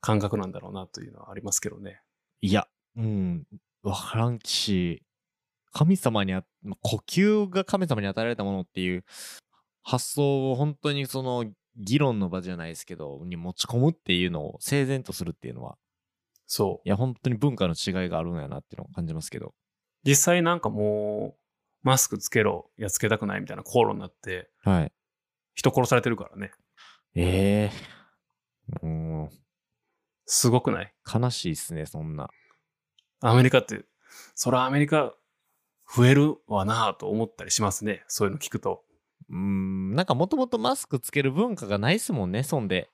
[0.00, 2.02] 感覚なんだろうなというのはありますけどね。
[2.42, 3.46] いや、うん。
[3.82, 5.02] わからんし、
[5.74, 9.04] 神様にあ、まあ呼吸が神様に与えられたものっていう
[9.82, 11.44] 発想を本当にその
[11.76, 15.76] 議論の場じゃないですけど、に持ち込むっていうのを整然とするっていうのは、
[16.46, 19.48] そいや、本当に文化の違いがあるんやなっていうのを感じますけど。
[19.48, 19.52] う。
[20.04, 21.38] 実際なんかもう、
[21.82, 24.92] マスクつけろ、いやつけたくないみたいな口論になって、はい。
[25.54, 26.52] 人殺されてるからね。
[27.16, 27.70] え
[28.82, 29.30] えも
[30.26, 30.94] すごくない？
[31.14, 32.28] う悲しいっすね、そんな。
[33.20, 33.84] アメリカって、
[34.34, 35.14] そらアメリカ
[35.92, 38.04] 増えるわなぁと思ったりしますね。
[38.08, 38.84] そういうの聞くと。
[39.30, 42.90] うーん、なんかもともとマスクつける文化がないっすもんね、そんで。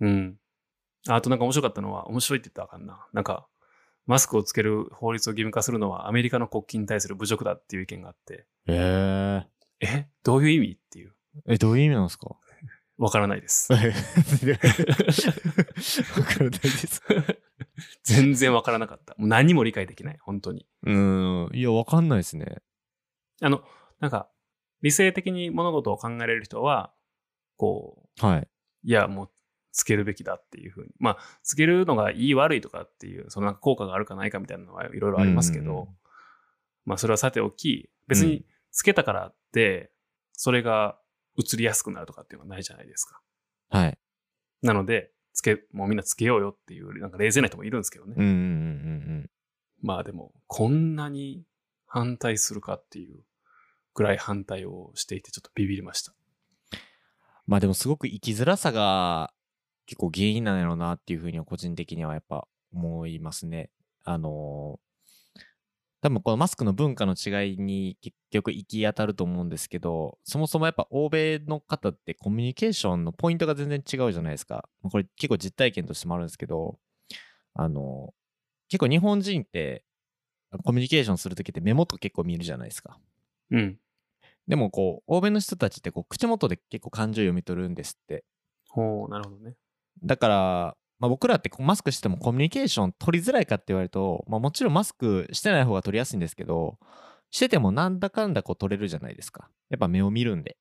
[0.00, 0.36] うん。
[1.08, 3.06] あとなんか面白かったのは、面白いって言ったらあかんな。
[3.12, 3.46] なんか、
[4.06, 9.42] マスクをつける法律を義務化するのはアメリカの国旗に対する侮辱だっていう意見があって、え
[9.80, 10.08] ええ？
[10.22, 11.14] どういう意味っていう。
[11.48, 12.36] え、どういう意味なんですか？
[12.98, 13.72] わからないです。
[13.72, 13.84] わか
[16.44, 17.02] らないです。
[18.04, 19.14] 全然わからなかった。
[19.18, 20.18] もう何も理解できない。
[20.20, 20.66] 本当に。
[20.82, 22.62] うーん、いや、わかんないですね。
[23.40, 23.64] あの、
[24.00, 24.30] なんか、
[24.82, 26.94] 理性的に物事を考えれる人は、
[27.56, 28.48] こう、はい。
[28.84, 29.30] いや、もう、
[29.72, 30.92] つけるべきだっていうふうに。
[30.98, 35.88] まあ、つけるのがいい悪いとかっていう、そのなんか効果があるかないかみたいなのはいろいろありますけど、
[36.84, 39.90] まあ、それはさておき、別につけたからって、
[40.32, 41.00] それが
[41.36, 43.20] 移りやすくなるとかっていうのはないじゃないですか。
[43.70, 43.98] はい。
[44.62, 48.14] なので、つけ、もうみんなつけようよっていう、なんか冷静な人もいるんですけどね。
[48.16, 48.40] うんうんうんう
[49.20, 49.30] ん
[49.82, 51.44] まあでも、こんなに
[51.86, 53.18] 反対するかっていう
[53.92, 56.14] ぐらい反対をしていて、ちょっとビビりました。
[57.46, 59.34] まあでもすごく生きづらさが
[59.84, 63.70] 結構原因なんやろうなっていうふうには個人的にはやっぱ思いますね。
[64.04, 64.83] あのー
[66.04, 74.68] 多分このマスクの文化の違いに結局行き当たると思うんですけど、そもそもやっぱ欧米の方ってコミュニケーションのポイントが全然違うじゃないですか。
[74.82, 76.78] まあこれ結構実体験としてもあるんですけど、
[77.54, 78.14] あのー
[78.68, 79.84] 結構日本人って
[80.64, 82.98] コミュニケーションするときって目元結構見るじゃないですか。
[83.50, 83.78] うん。
[84.48, 88.24] でもこう、欧米の人たちってこう口元で結構感情読み取るんですって。
[88.68, 89.54] ほう、なるほどね。
[90.02, 96.78] だから、まあ、僕らってこうマスクしてもコミュニケーション取りづらいかって言われると、まあ、もちろんマスクしてない方が取りやすいんですけど、
[97.30, 99.50] しててもなんだかんだこう取れるじゃないですか。
[99.68, 100.56] やっぱ目を見るんで。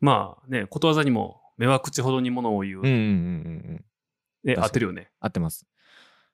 [0.00, 2.78] まあね、ことわざにも、目は口ほどにものを言う。
[2.78, 3.84] うんうんうんうんうん。
[4.44, 5.10] ね、確かに合ってるよね。
[5.18, 5.66] 合ってます。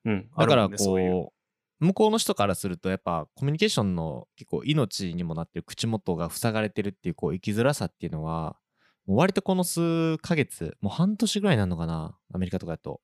[0.04, 0.28] うん。
[0.36, 1.32] だからあるもんねそう
[1.80, 8.58] う、向こうの人からするとやっぱコミュニケーションの結構命にもなってる口元が塞がれてるっていうこう生きづらさっていうのは、
[9.06, 13.00] もう割とこの数ヶ月、もう半年ぐらいなのかな、アメリカとかだと。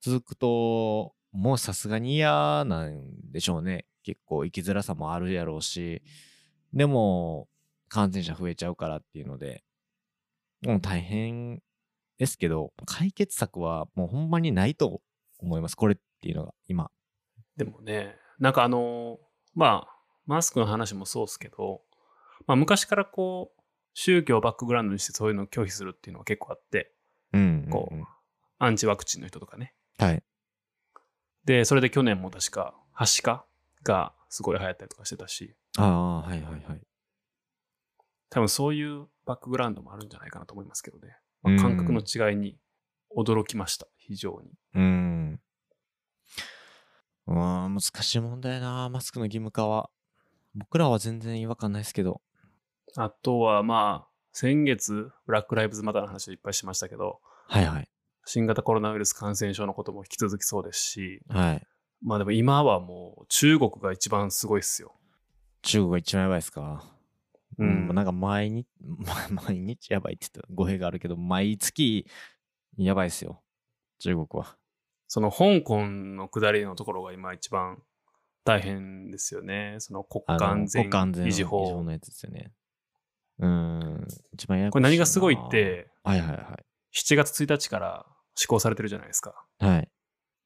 [0.00, 3.86] 続くと、もうさすがに嫌なんでしょうね。
[4.02, 6.02] 結構生きづらさもあるやろうし、
[6.72, 7.48] でも
[7.88, 9.62] 感染者増えちゃうからっていうので、
[10.62, 11.62] もう大変
[12.18, 15.02] ですけど、解決策はもうほんまにないと
[15.38, 15.76] 思います。
[15.76, 16.90] これっていうのが今。
[17.56, 19.18] でもね、なんかあの、
[19.54, 21.82] まあ、マスクの話もそうですけど、
[22.46, 23.61] まあ昔からこう、
[23.94, 26.92] 宗教をバックグラウンドにしてそういうのを拒否するっていうのは結構あって、
[27.32, 28.04] うんこう
[28.58, 29.74] アンチワクチンの人とかね。
[29.98, 30.22] はい。
[31.44, 33.44] で、それで去年も確か、はしか
[33.82, 36.80] がすごい流行ったりとかしてたし、ああ、はいはいはい。
[38.30, 41.16] 多分そういうバックグラウンドもあるんじゃないかなと思いますけどね。
[41.42, 42.56] まあうん感覚の違いに
[43.16, 44.52] 驚きました、非常に。
[44.74, 45.40] うん。
[47.26, 49.90] うわ難しい問題な、マスクの義務化は。
[50.54, 52.20] 僕らは全然違和感ないですけど。
[52.96, 57.88] あとはまあ、先月、ブラック・ライブズ・マターの話をいっぱいしましたけど、はいはい。
[58.24, 61.66] 新型コロナウイルス感染症のことも引き続きそうですし、はい。
[62.02, 64.94] まあでも今はもう中国が一番すごいっすよ。
[65.62, 66.84] 中国が一番やばいですか？
[67.58, 67.94] ううんん。
[67.94, 69.14] なんか毎日、ま
[69.48, 72.06] 毎日やばいって言ったら語弊があるけど、毎月
[72.76, 73.42] やばいですよ。
[73.98, 74.56] 中国は。
[75.08, 77.82] その香港の下りのところが今一番
[78.44, 79.76] 大変ですよね。
[79.78, 81.82] その国あ家安全維持法。
[81.84, 82.50] のやつですよね。
[83.42, 84.06] うん。
[84.32, 86.58] 一番ややここれし何がすごいって、はいはいは
[86.94, 89.34] 7月1日から施行されてるじゃないですか。
[89.60, 89.64] い。
[89.64, 89.90] はい。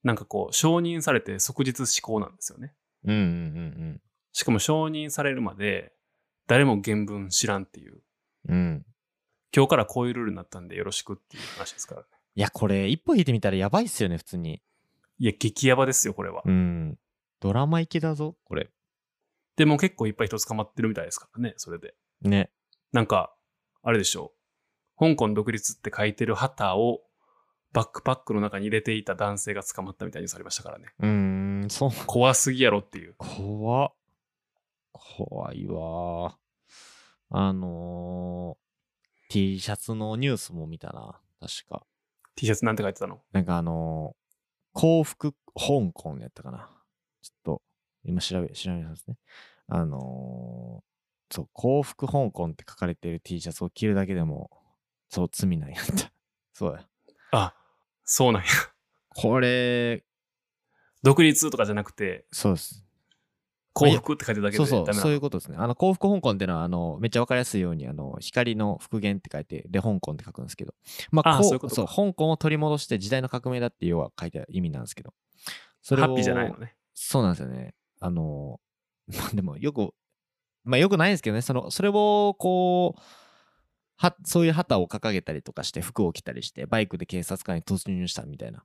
[0.02, 2.74] なんかこう、承認されて即日施行なんですよね。
[3.04, 4.00] うんうんうん
[4.32, 5.94] しかも承認されるまで
[6.46, 8.02] 誰も原文知らんっていう。
[8.48, 8.56] うん。
[8.56, 8.86] うん。
[9.54, 12.06] 今日からこういうルールになったんでよろしくっていう話ですからね。
[12.34, 14.60] いや、これ、一歩引いてみたらやばいっすよね、普通に。
[15.18, 16.42] いや、激ヤバですよ、これは。
[16.44, 16.98] うん。
[17.40, 18.70] ドラマ行きだぞ、これ。
[19.56, 21.94] でも結構いっぱい人捕まってるみたいですからね、それで。
[22.20, 22.50] ね。
[22.92, 23.34] なんか、
[23.82, 24.32] あれでしょ
[24.98, 24.98] う。
[24.98, 27.02] 香港独立って書いてる旗を
[27.72, 30.86] バックパックの中に入れていた男性が捕まったみたいにされましたからね。
[30.98, 31.08] うー
[31.66, 31.90] ん、そう。
[32.06, 33.14] 怖すぎやろっていう。
[33.18, 33.92] 怖っ。
[34.92, 36.34] 怖いわー。
[37.28, 41.84] あのー、T シャツのニュースも見たな、確か。
[42.34, 43.20] T シャツなんて書いてたの？
[43.32, 46.70] なんかあのー、幸福香港やったかな。
[47.20, 47.62] ちょっと、
[48.04, 49.18] 今調べ、調べますね。
[49.66, 50.84] あのー、
[51.30, 54.50] そう、幸福香港って書かれてる T シャツを着るだけでも、
[55.08, 56.12] そう、罪なんやった。
[56.52, 56.86] そうや。
[57.32, 57.54] あ、
[58.04, 58.48] そうなんや。
[59.08, 60.04] これ、
[61.02, 62.86] 独立とかじゃなくて、そうです。
[63.76, 65.58] 幸福って書いてるだけでそうそう、そういうことですね。
[65.58, 70.74] あの、幸福香港っていうのは、あの、めっちゃわかりやすいように、あの、光の復元って書いて、で、香港って書くんですけど、
[71.10, 75.12] まこあそういうことか香港を取り戻して時代の革命だって要は書いてある意味なんですけど、
[75.82, 76.74] それをハッピーじゃないのね。
[76.94, 77.74] そうなんですよね。
[78.00, 78.60] あの、
[79.14, 79.92] まあでもよく、
[80.66, 83.00] まあよくないんですけどね、その、それをこう、
[83.96, 88.64] は、そういう旗を掲げたりとかして、服を着たりして、バイクで警察官に突入したみたいな。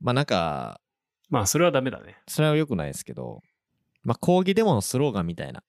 [0.00, 0.80] まあなんか、
[1.28, 2.16] まあ、それはダメだね。
[2.26, 3.42] それは良くないですけど、
[4.02, 5.62] まあ抗議デモのスローガンみたいな、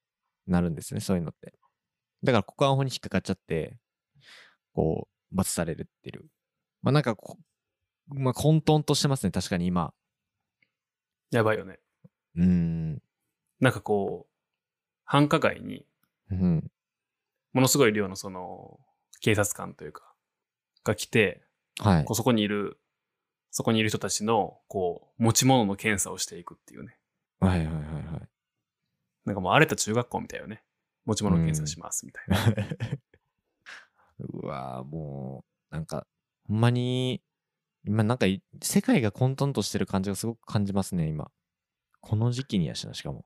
[0.48, 1.54] なるんですね、そういうのって。
[2.24, 3.78] だから国安法に引っかかっちゃって、
[4.74, 6.26] こう、罰されるっていう。
[6.82, 7.38] まあなんかこ、
[8.08, 9.92] まあ混沌としてますね、確かに今。
[11.32, 11.80] やばいよね。
[12.36, 13.02] うーん。
[13.60, 14.29] なんかこう、
[15.12, 15.88] 繁華街に
[16.30, 16.72] うん。
[17.52, 18.80] ものすごい量のその、
[19.22, 20.14] 警察官というか、
[20.84, 21.42] が来て、
[21.80, 22.16] はいこう。
[22.16, 22.80] そこにいる、
[23.50, 27.00] そこにいる人たちの、こう、持ち物の検査をしていくっていうね。
[27.40, 28.30] はいはいはいはい。
[29.26, 30.62] なんかもう荒れた中学校みたいよね。
[31.06, 32.68] 持ち物検査しますみたいな。
[34.20, 36.06] う わぁ、もう、なんか、
[36.48, 37.24] ほんまに、
[37.84, 41.32] 今なんかい、世界が混沌としてる感じがすごく感じますね、今。
[42.00, 43.26] この時期にやしな、しかも。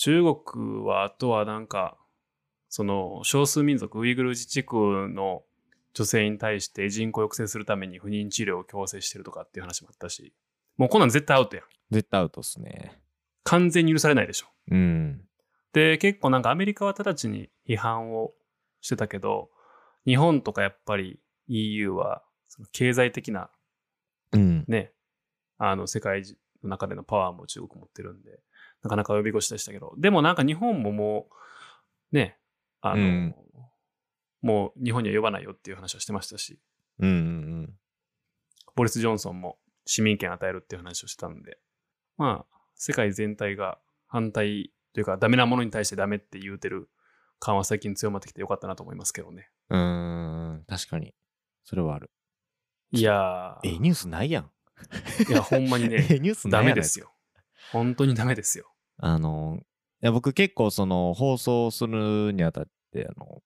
[0.00, 1.98] 中国は、あとはなんか、
[2.70, 5.42] その少数民族ウイグル自治区の
[5.92, 10.32] 女性に対して人口を抑制するために不妊治療を強制してるとかっていう話もあったし、
[10.78, 11.64] もうこんなん絶対アウトやん。
[11.90, 12.98] 絶対アウトっすね。
[13.44, 14.46] 完全に許されないでしょ。
[14.70, 15.20] うん。
[15.74, 18.32] で、結構なんかアメリカは直ちに批判を
[18.80, 19.50] してたけど、
[20.06, 23.50] 日本とかやっぱり EU はその経済的な
[24.32, 24.64] うん。
[24.66, 24.92] ね、
[25.58, 26.22] あの世界
[26.62, 28.40] の中でのパワーも中国持ってるんで、
[28.82, 31.28] なかなか呼び越しでしたけど、でもなんか日本もも
[32.12, 32.38] う、ね、
[32.80, 33.34] あの、うん
[34.42, 36.58] もう日本には呼ばないよっていう話をしてましたし、
[36.98, 37.74] うんうん
[38.74, 41.58] ボリス・ジョンソンも市民権与えるっていう話をしてたんで、
[42.16, 46.88] まあ、世界全体が反対というか、ダメなものに対してダメって言うてる
[47.38, 49.50] 感は最近強まってきてよかったなと思いますけどね。
[49.68, 50.64] うん。
[50.66, 51.14] 確かに。
[51.64, 52.10] それはある。
[52.92, 54.50] いやえ、ー、ニュースないやん。
[55.28, 56.64] いや、ほんまにね、 え、ニュースなダ。
[56.64, 57.12] メですよ。
[57.72, 58.72] 本当にダメですよ。
[58.98, 63.42] あの、いや僕結構その放送するにあたって、あの、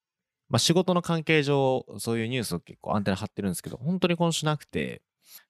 [0.49, 5.03] まあ、仕事の関係上、そういうニュースを結構アンテナ張ってるんですけど、本当に今週なくて、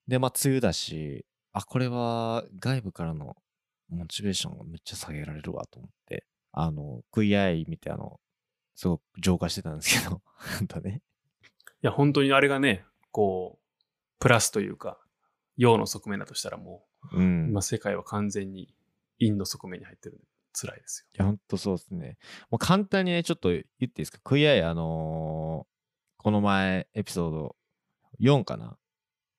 [0.07, 3.35] で、まあ、梅雨だし、あ、これは外部からの
[3.89, 8.19] モチベーションがめっちゃ下げられるわと思って、あの、クイアイ見て、あの、
[8.75, 10.21] すごく浄化してたんですけど、
[10.59, 11.01] 本当ね。
[11.81, 13.83] いや、本当にあれがね、こう、
[14.19, 14.99] プラスというか、
[15.57, 17.47] 陽の側面だとしたらもう、うん。
[17.49, 18.73] 今世界は完全に
[19.19, 21.07] 陰の側面に入ってるんで、辛いですよ。
[21.15, 22.17] いや、ほんとそうですね。
[22.49, 24.19] もう簡単にね、ちょっと言っていいですか？
[24.23, 25.75] クイアイ、あのー
[26.17, 27.55] この前、エピソード
[28.19, 28.77] 4かな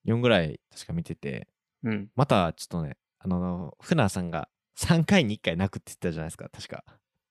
[0.07, 1.49] ?4 ぐらい確か見てて、
[1.83, 2.09] うん。
[2.15, 4.49] またちょっとね、あのー、船さんが
[4.79, 6.85] 3回に1回泣くって言ってたじゃないですか、確か。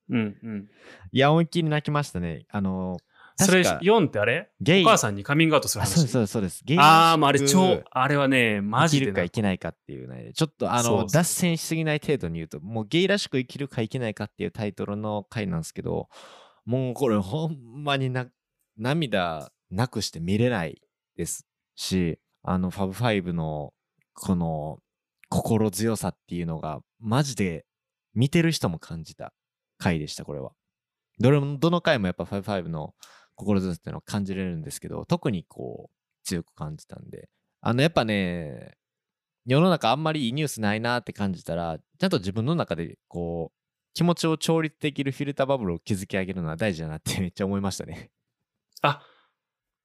[0.09, 0.69] うん、うん。
[1.13, 2.45] いや、思いっきり泣きましたね。
[2.49, 4.49] あのーそれ、確か4ってあれ？
[4.61, 4.83] ゲイ。
[4.83, 5.93] お母さんにカミングアウトするあ、話？
[5.95, 6.63] そうです、そうです、そうです。
[6.63, 6.79] ゲイ。
[6.79, 9.11] ああ、もうあれ超、あれはね、マジでな。
[9.11, 16.07] 生きるか生きないかっていうね、ちょっとあの、脱線しすぎない程度に言うと、もうゲイらしく生きるか生きないかっていうタイトルの回なんですけど、
[16.65, 18.27] もうこれほんまにな
[18.77, 20.81] 涙なくして見れない
[21.17, 21.45] です
[21.75, 23.73] し、あの、 Fab Five の
[24.13, 24.79] この
[25.29, 27.65] 心強さっていうのが、マジで
[28.13, 29.33] 見てる人も感じた
[29.77, 30.53] 回でした、これは。
[31.19, 32.93] どれも、どの回もやっぱ Fab Five の
[33.35, 37.29] 心強さっていうのを感じれるんですけど、特にこう、強く感じたんで、
[37.61, 38.77] あの、やっぱね、
[39.45, 43.57] 世の中あんまりいいニュースないなって感じたら、ちゃんと自分の中でこう、
[43.93, 48.11] 気持ちを調律できるフィルターバブルを築き上げるのは大事だなって めっちゃ思いましたね。
[48.81, 49.01] あ、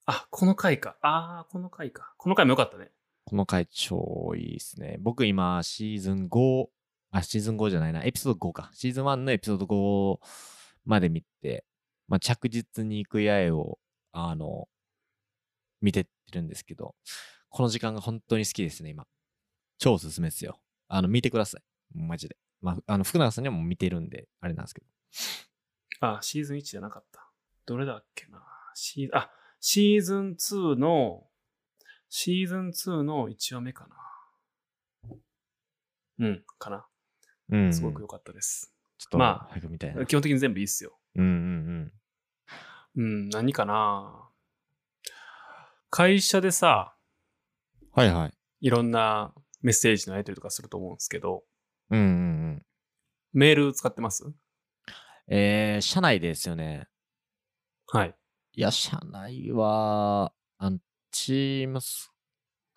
[0.06, 0.96] あ、この回か。
[1.02, 2.14] ああ、この回か。
[2.16, 2.90] この回もよかったね。
[3.24, 4.96] この回超いいですね。
[5.00, 6.66] 僕今シーズン5、
[7.12, 8.70] あ、シーズン5じゃないな、エピソード5か。
[8.72, 10.18] シーズン1のエピソード5
[10.84, 11.64] まで見て、
[12.10, 13.78] まあ、着実に行く八重を、
[14.10, 14.68] あの、
[15.80, 16.96] 見てってるんですけど、
[17.48, 19.06] この時間が本当に好きですね、今。
[19.78, 20.60] 超おすすめですよ。
[20.88, 21.62] あの、見てください。
[21.94, 22.36] マジで。
[22.60, 24.86] まあ、あの、福永さんにはもう見てるんで、あれなんですけど。
[26.00, 27.30] あ、シーズン1じゃなかった。
[27.64, 28.42] どれだっけな。
[28.74, 31.28] シーあ、シーズン2の、
[32.08, 35.16] シーズン2の1話目かな。
[36.18, 36.86] うん、かな。
[37.50, 38.74] うんすごく良かったです。
[38.98, 39.60] ちょっと、まあ。
[40.06, 40.98] 基本的に全部いいっすよ。
[41.14, 41.32] うんうんう
[41.86, 41.92] ん、
[42.94, 44.28] 何かな。
[45.90, 46.94] 会社でさ、
[47.96, 48.02] うん。
[48.02, 48.32] はいはい。
[48.60, 51.44] いろんなメッセージのやり取りとかすると思うんですけど、
[51.90, 52.08] うんうんう
[52.56, 52.66] ん。
[53.32, 54.24] メール使ってます？
[55.28, 56.88] えー、社内ですよね。
[57.86, 58.14] はい。
[58.54, 60.78] いや、社内は、あの、
[61.12, 62.10] チームス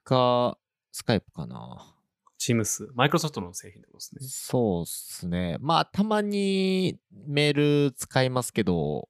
[0.04, 0.58] か、
[0.92, 1.96] スカイプかな。
[2.40, 4.20] Teams、マイクロソフトの製品ってことですね。
[4.28, 5.58] そうっすね。
[5.62, 9.10] まあ、たまにメール使いますけど、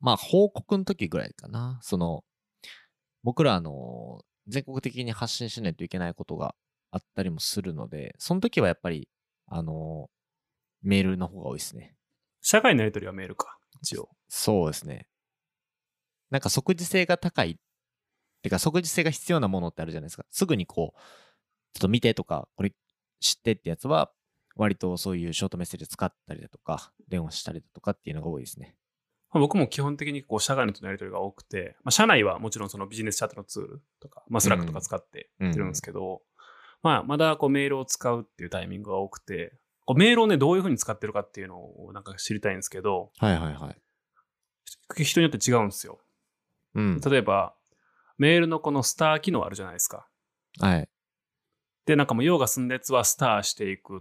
[0.00, 1.78] まあ、報告の時ぐらいかな。
[1.82, 2.24] その、
[3.22, 6.54] 僕ら、あの、全国的に発信しないといけないことが
[6.90, 9.08] あったりもするので、その時はやっぱり、
[9.46, 10.08] あの、
[10.82, 11.96] メールの方が多いですね。
[12.40, 14.08] 社会のやり取りはメールか、一応。
[14.28, 15.08] そうですね。
[16.30, 17.58] なんか即時性が高い。
[18.42, 20.24] てか即時性が必要なものってあるじゃないですか。
[20.30, 20.98] すぐにこう、
[21.72, 22.72] ちょっと見てとか、これ
[23.20, 24.12] 知ってってやつは、
[24.56, 28.76] 割とそういうショートメッセージ使ったりだとか、電話したりだとかっていうのが多いですね。
[29.32, 36.22] まあ僕も基本的にこう社外の人のやり取りが多くて、まあ、社内はもちろんそのビジネスチャットのツールとか、まあ、スラックとか使ってやってるんですけど、
[36.82, 39.52] まあ、まだこうメールを使うっていうタイミングが多くて、
[39.84, 45.04] こうメールをね、どういうふうに使ってるかっていうのをなんか知りたいんですけど、はいはいはい。
[45.04, 45.98] 人によって違うんですよ。
[46.74, 47.00] うん。
[47.00, 47.54] 例えば、
[48.18, 50.08] メールのこのスター機能あるじゃないですか。
[50.60, 50.88] はい。
[51.86, 54.00] で、なんかもう用が済んだやつはスターしていくっ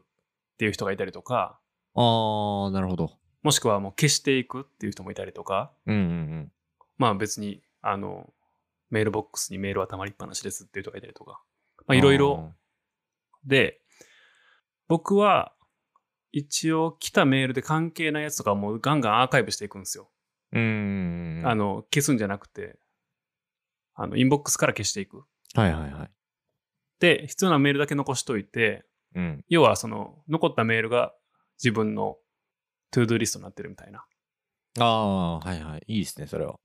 [0.57, 1.59] ていう人がいたりとか、
[1.95, 3.11] あー、なるほど。
[3.43, 6.51] もしくはもう消していくっていう人もいたりとか、うんうんうん。
[6.97, 8.33] まあ別に、あの、
[8.89, 11.41] メールボックスにメールは溜まりっぱなしですっていう人がいたりとか、
[11.87, 12.53] まあいろいろ
[13.45, 13.81] で、
[14.87, 15.53] 僕は、
[16.33, 20.11] 一応来たメールで関係ないやつとかはもうガンガンアーカイブしていくんですよ。
[20.51, 21.41] うーん。
[21.45, 22.77] あの、消すんじゃなくて、
[23.95, 25.23] あの、インボックスから消していく。
[25.53, 26.11] はいはいはい。
[26.99, 28.85] で、必要なメールだけ残しといて、
[29.15, 29.45] うん。
[29.49, 31.13] 要はその、残ったメールが
[31.57, 32.17] 自分の
[32.91, 34.05] to-do リストになってるみたいな
[34.79, 35.83] ああ、はいはい。
[35.87, 36.59] いいですね、それは。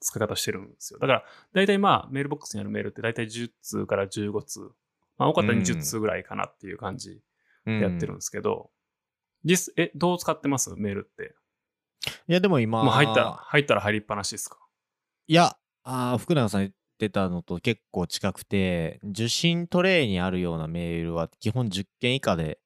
[0.00, 0.98] 使い方してるんですよ。
[0.98, 4.60] だから、大体まあ、メールボックスにあるメールって大体10通から15通。
[5.18, 7.20] まあ、多かったら20通ぐらいかなっていう感じ
[7.66, 8.70] でやってるんですけど、
[9.44, 10.74] 実、え、どう使ってます？
[10.76, 11.34] メールって。
[12.26, 14.58] いや、でも今、もう入ったら、入ったら入りっぱなしですか？
[15.26, 22.58] いや、あー福永さん言ってたのと結構近くて、受信トレイにあるようなメールは基本10件以下で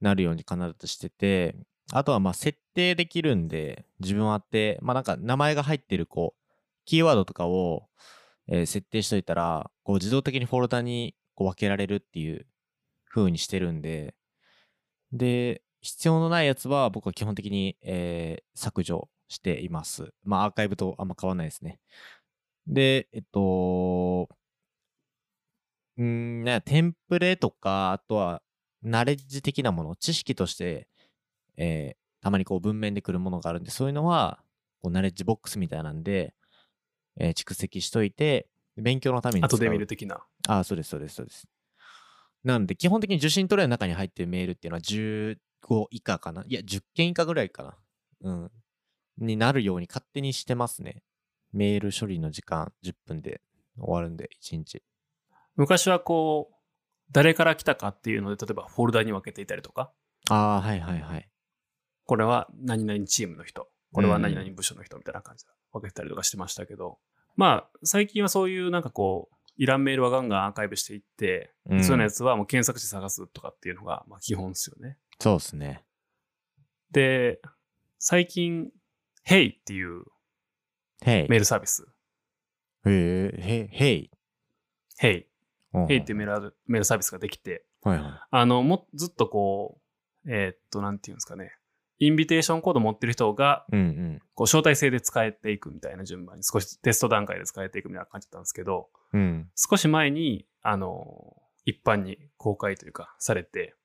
[0.00, 1.56] なるように必ずしてて、
[1.90, 6.42] あとはまあ設定できるんで、自分はあって、まあなんか名前が入ってるこう、
[6.84, 7.88] キーワードとかを、
[8.48, 12.46] えー設定しといたら、こう自動的にフォルダにこう分けられるっていう
[13.10, 14.14] 風にしてるんで、
[15.12, 20.12] で、必要のないやつは僕は基本的に、えー削除しています。
[20.24, 21.80] まあアーカイブとあんま変わんないですね。
[22.66, 24.28] で、えっと、
[25.96, 28.42] うーん、ね、テンプレとか、あとは、
[28.82, 30.88] ナレッジ的なもの、知識として、
[31.56, 34.38] えーたまにこう文面で来るものがあるんで、そういうのは、
[34.80, 36.34] こうナレッジボックスみたいなんで、
[37.18, 38.46] えー蓄積しといて、
[38.76, 39.44] 勉強のために。
[39.44, 40.24] 後で見る的な。
[40.46, 41.48] ああ、そうです、そうです、そうです。
[42.44, 45.36] なので、基本的に受信トレイの中に入ってるメールっていうのは15
[45.90, 46.44] 以下かな？
[46.46, 47.76] いや、10件以下ぐらいかな。
[48.20, 48.50] うん。
[49.18, 51.02] になるように勝手にしてますね。
[51.52, 53.40] メール処理の時間10分で
[53.78, 54.82] 終わるんで、1日。
[55.56, 56.54] 昔はこう、
[57.10, 59.92] 誰から来たかっていうので、例えばフォルダに分けていたりとか、
[60.30, 61.28] ああ、はいはいはい。
[62.04, 66.98] これは何々チームの人、これは何々部署の人みたいな感じで分けてたりとかしてましたけど、
[67.36, 71.84] まあ、最近はそういうなんかこう、いらんメールはガンガンアーカイブしていって、うん。
[71.84, 74.98] そういうやつはもう検索して探すとかっていうのがまあ基本ですよね。
[75.20, 75.84] そうですね。
[76.90, 77.40] で、
[77.98, 78.70] 最近、
[79.28, 80.02] Hey っていう。
[81.04, 81.84] メールサービス、
[82.86, 84.10] へえ、へ、へい。
[85.00, 85.24] Hey、
[85.74, 89.80] うん Hey っていうメールメールサービスができて、はいはあの、も、ずっとこ
[90.24, 91.52] う、えーっと、なんていうんですかね、
[92.04, 93.76] インビテーションコード持ってる人が、い。
[93.76, 94.22] うんうん。
[94.34, 99.48] こう、招待制で使えていくみたいな順番に、少しテスト段階で使えていくみたいな感じだったんですけど、うん。
[99.54, 103.76] 少し前に、あの、一般に公開というか、されて、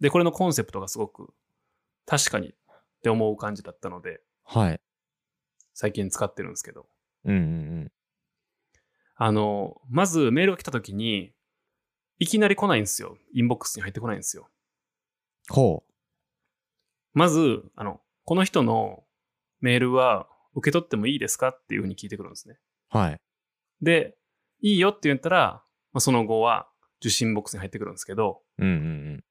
[0.00, 1.34] で、これのコンセプトがすごく、
[2.06, 2.54] 確かにっ
[3.02, 4.80] て思う感じだったので、はい。
[5.74, 6.86] 最近使ってるんですけど、
[7.26, 7.92] うんうん
[9.16, 11.34] あの、まずメールが来た時に、
[12.18, 13.18] いきなり来ないんですよ。
[13.34, 14.48] インボックスに入ってこないんですよ。
[15.50, 15.84] ほ
[17.14, 19.04] まず、あの、この人の
[19.60, 22.56] メールは受け取ってもいいですかっていうふうに聞いてくるんですね。
[22.94, 22.98] う。
[22.98, 23.20] はい。
[23.80, 24.16] で、
[24.60, 26.68] いいよって言ったら、まあ、その後は
[27.00, 29.24] 受信ボックスに入ってくるんですけど、うんうん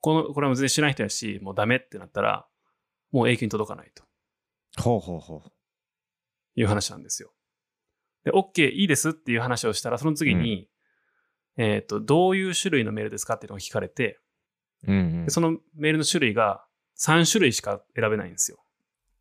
[0.00, 2.46] この、これは全然知らない人やし、もうダメってなったら、
[3.12, 4.04] もう永久に届かないと
[4.78, 4.82] うん。
[4.82, 5.52] ほうほうほう。
[6.56, 7.32] いう話なんですよ。
[8.24, 10.68] で、OK、いいですっていう話をしたら、その次に、
[11.56, 14.18] えっ、と、どういう種類のメールですかっていうのが聞かれて、
[14.86, 15.30] うんうんで。
[15.30, 16.64] そのメールの種類が
[17.00, 18.58] 3種類しか選べないんですよ。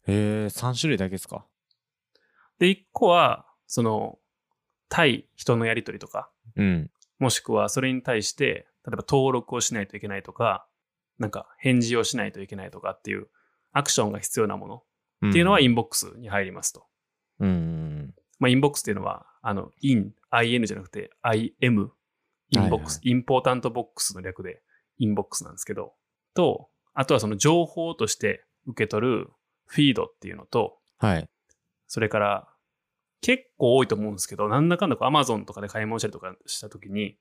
[0.07, 1.45] へえ、3種類だけですか？
[2.59, 4.19] で、1個は、その、
[4.89, 6.91] 対人のやりとりとか、うん。
[7.19, 8.45] もしくはそれに対して、
[8.85, 10.67] 例えば登録をしないといけないとか、
[11.19, 13.27] なんか返事をしないといけないとかっていう
[13.71, 14.67] アクションが必要なも
[15.21, 16.85] のっていうのはインボックスに入りますと。
[17.39, 20.13] うんうんまあ、インボックスっていうのは、あの、in、
[20.43, 24.61] in じゃなくて im、Imbox、は important box の略で
[24.97, 25.93] Imbox なんですけど、
[26.33, 26.69] と、
[26.99, 29.29] あとはその情報として受け取る
[29.67, 31.29] フィードっていうのと、はい。
[31.87, 32.49] それから
[33.21, 37.15] 結構多いと思うんですけど、なんだかんだこう Amazon とかで買い物したりとかしたときに、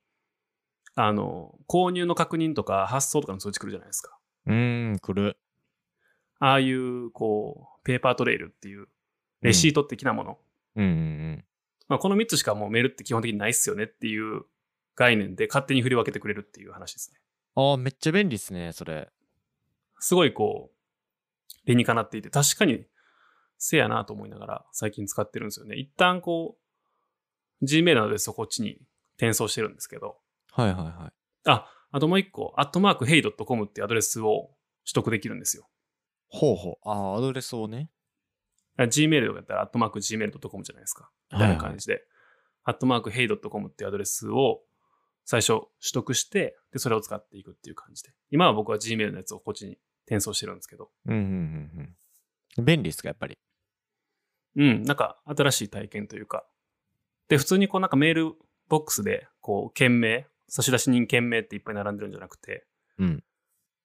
[0.96, 4.18] あの、購入の確認とか発送とかの通知来るじゃないですか。
[4.46, 5.38] うーん、来る。
[6.40, 8.88] ああいう、こう、ペーパートレイルっていう、
[9.42, 10.38] レシート的なもの。
[10.74, 11.44] うんうん
[11.86, 14.42] まあ、この3つしかもうメールって基本的にないっすよねっていう
[14.96, 17.20] 概念で勝手に振り分けてくれるっていう話ですね。
[17.56, 17.70] うん。
[17.70, 19.08] ああ、めっちゃ便利っすね、それ。
[20.00, 20.74] すごいこう、
[21.66, 22.86] 理にかなっていて、確かに、
[23.58, 25.76] せやなと思いながら最近使ってるんですよね。
[25.76, 26.56] 一旦こ
[27.60, 28.78] う、Gmail などでそこっちに
[29.16, 30.16] 転送してるんですけど、
[30.52, 31.12] はいはいはい。
[31.46, 34.50] あ、あともう一個、アットマーク hey.com っていうアドレスを
[34.84, 35.68] 取得できるんですよ。
[36.28, 36.88] ほうほう。
[36.88, 37.90] ああ、アドレスをね。
[38.76, 41.10] あ Gmail とかやったら、アットマーク gmail.com じゃないですか。
[41.32, 42.04] みたいな感じで、
[42.62, 44.60] アットマーク hey.com っていうアドレスを
[45.24, 48.10] 最初取得して、で、それを使っていくっていう感じで。
[48.30, 49.78] 今は僕は Gmail のやつをこっちに
[50.08, 51.94] 転送してるんですけど、うんうんうん
[52.58, 52.64] うん。
[52.64, 53.38] 便利っすか、やっぱり？
[54.56, 56.46] うん、なんか新しい体験というか。
[57.28, 58.32] で、普通にこうなんかメール
[58.68, 62.66] ボックスで、こう、件名、差出人件名っていっぱい並んでるんじゃなくて、
[62.98, 63.22] うん。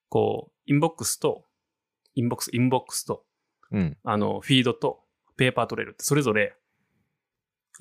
[0.10, 1.46] こう、インボックスと、
[2.16, 3.26] インボックス、インボックスと、
[3.72, 3.98] うん。
[4.04, 5.04] あの、フィードと
[5.36, 6.56] ペーパートレールってそれぞれ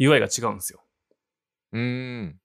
[0.01, 0.83] UI が違うんですよ。
[1.73, 2.41] うーん。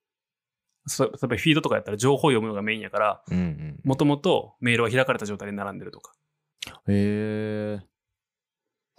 [0.88, 3.24] そ例えばフィードとかやったら情報を読むのがメインやから。
[3.84, 6.14] もともとメールは開かれた状態で並んでるとか、
[6.88, 7.80] へえ。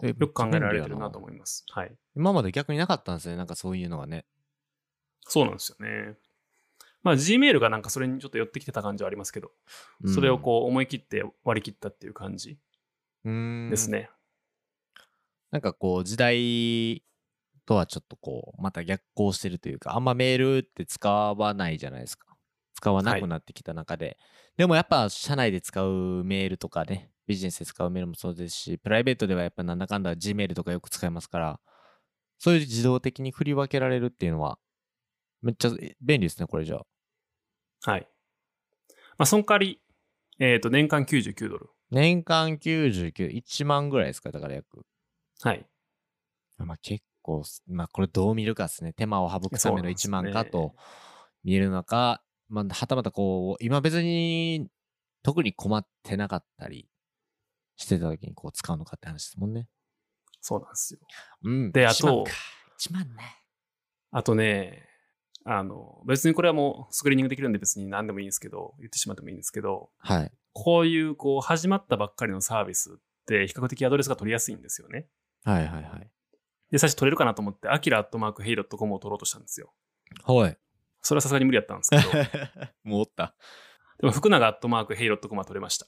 [0.04, 1.64] えよく考えられてるなと思います。
[1.70, 1.92] はい。
[2.14, 3.36] 今まで逆になかったんですね。
[3.36, 4.26] なんかそういうのがね。
[5.22, 6.16] そうなんですよね。
[7.02, 9.50] まあ Gmail がなんかそれにちょっと寄ってきてた感じはありますけど、
[10.06, 12.58] それをこう思い切って割り切ったっていう感じ
[13.24, 14.10] ですね。
[15.50, 17.02] なんかこう時代
[17.68, 22.26] とはちょっとこうまた逆行してるというかあんまメールって使わないじゃないですか
[22.74, 24.16] 使わなくなってきた中で、
[24.56, 31.60] でもやっぱ社内で使うメールとかねビジネスで使うメールもそうですしプライベートではやっぱなんだかんだ Gmail とかよく使いますから
[32.38, 34.58] そういう自動的に振り分けられるっていうのは
[35.42, 38.08] めっちゃ便利ですねこれじゃあはい。
[39.18, 39.80] まあその代わり、
[40.38, 41.70] えっ、と、年間99ドル。
[41.90, 44.84] 年間991万ぐらいですかだから約
[45.42, 45.66] はい。
[46.58, 48.94] まあ結構す、まあこれどう見るかですね。
[48.94, 50.74] 手間を省くためのそうなんです1万ねかと
[51.44, 54.68] 見えるのか、まあはたまたこう、今別に
[55.22, 56.88] 特に困ってなかったり
[57.76, 59.68] してた時にこう使うのかって話ですもんね。
[60.40, 61.00] そうなんですよ。
[61.44, 61.72] うん。
[61.72, 62.30] であ1万とか、
[62.80, 63.36] 1万ね。
[64.10, 64.88] あとね、
[65.44, 70.32] あの、別にこれはもうスクリーニングできるんで別に何でもいいんですけど、言ってしまってもいいんですけど、はい。
[70.54, 75.06] こういうこう始まったばっかりのサービスって比較的アドレスが取りやすいんですよね。
[75.44, 76.10] はいはいはい。
[76.70, 79.72] で、最初取れるかなと思って、アキラアットマークヘイドットコムを取ろうとしたんですよ。
[80.24, 80.58] はい。
[81.00, 82.02] それはさすがに無理やったんですけど、
[82.84, 83.34] もうおった。
[84.00, 85.86] でも福永アットマークヘイドットコムは取れました。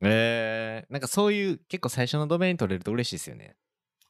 [0.00, 3.56] えー、なんかそういう結構最初のドメイン取れると嬉しいですよね。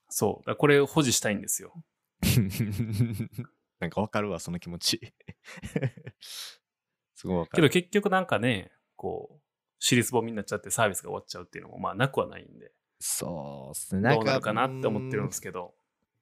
[0.08, 0.56] そう。
[0.56, 1.74] これを保持したいんですよ。
[3.80, 5.14] なんかわかるわ、その気持ち。
[7.14, 7.72] すごいわかけどる。
[7.72, 9.42] 結局なんかね、こう、
[9.78, 14.14] 尻すぼみになっちゃってサービスが終わっちゃうっていうのもまあなくはないんで、そうっすね。
[14.14, 15.74] どうなるかなって思ってるんですけど。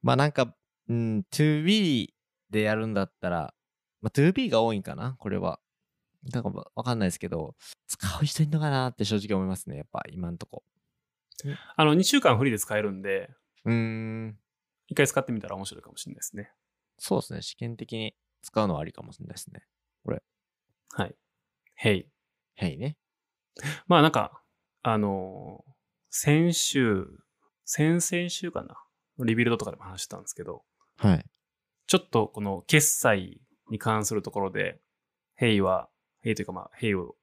[0.06, 0.54] まあなんか、
[0.88, 2.10] うん、2B
[2.50, 3.54] でやるんだったら、
[4.00, 5.58] まあ 2B が多いんかな、これは。
[6.30, 7.56] だからわかんないですけど、
[7.88, 10.62] 使う人いんのかなって正直思いますね、やっぱ今んとこ。
[11.74, 13.30] あの2週間フリーで使えるんで、
[13.64, 14.38] うーん、
[14.86, 16.52] 一回使ってみたら面白いかもしれないですね。
[16.98, 19.64] そうですね、試験的に使うのはありかもしれないですね。
[20.94, 21.16] はい。
[21.82, 22.06] Hey。
[22.54, 22.96] へいね。
[23.88, 24.40] まあなんか、
[24.84, 25.72] あのー
[26.10, 27.08] 先週、
[27.64, 28.85] 先々週かな、
[29.18, 30.62] リビルドとかでも話したんですけど、
[30.98, 31.24] はい。
[31.86, 33.40] ちょっとこの決済
[33.70, 34.80] に関するところで、
[35.40, 35.88] Hey は、
[36.24, 37.16] Hey というかまあ、Hey を、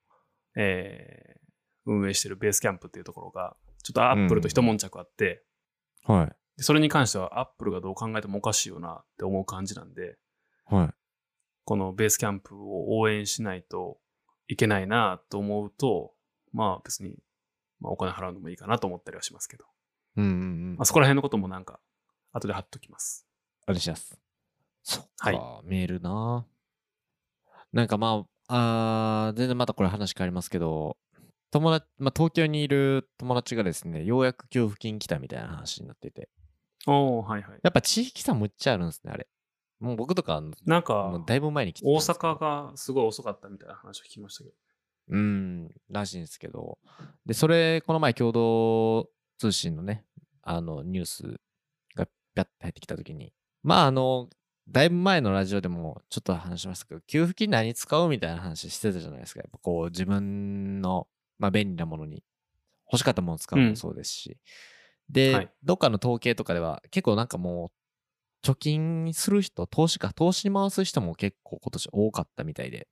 [0.55, 1.43] えー
[1.85, 5.43] 運営してるベースキャンプっていうところが、ちょっとアップルと一悶着あって、
[6.05, 6.27] はい。
[6.57, 10.17] でそれに関してはアップルがどう考えてもおかしいよなって思う感じなんで、
[10.65, 10.89] はい。
[11.65, 13.97] このベースキャンプを応援しないと
[14.47, 16.13] いけないなと思うと、
[16.51, 17.15] まあ別に、
[17.79, 19.65] まあ、お金払うのもいいかなと思ったりはしますけど、
[20.17, 20.35] うんうんう
[20.73, 20.75] ん。
[20.77, 21.79] まあ、そこら辺のこともなんか、
[22.31, 23.25] 後で貼っときます。
[23.67, 24.19] お願いします。
[24.83, 26.45] そっか、はメールな。
[27.71, 30.97] なんかまあ、あー全然またこれ話変わりますけど、
[31.51, 36.29] 友達、まあ、東京にいる友達がですね、ようやく給付金来たみたいな話になってて、
[36.87, 37.59] おー、はいはい。
[37.63, 39.27] やっぱ地域差むっちゃあるんですね、あれ。
[39.79, 44.55] もう僕とか、もなんうか、だいぶ前に来て大阪がすごい遅かったみたいな話を聞きましたけど。
[45.09, 46.77] うん、らしいんですけど。
[47.25, 50.05] で、それ、この前、共同通信のね、
[50.41, 51.39] あの、ニュース
[51.95, 54.29] がピャッて入ってきたときに、まあ、あの、
[54.69, 59.41] だいぶ前のラジオでもちょっと話しましたけど、給付金何使うみたいな話してたじゃないですか。
[59.41, 61.07] やっぱこう、自分の、
[61.39, 62.23] まあ、便利なものに、
[62.91, 64.37] 欲しかったものを使うのもそうですし。
[65.09, 67.71] で、はいどっかの統計とかでは、結構なんかも
[68.43, 72.87] う、貯金する人、投資か、投資に回す人も結構今年多かったみたいで、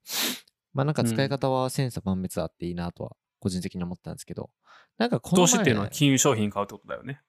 [0.72, 4.50] まあなんか使い方は千差万別あっていいなとは、個人的に思ったんですけど、
[4.98, 7.20] なんかこの前投資っていうのは金融商品買うってことだよね。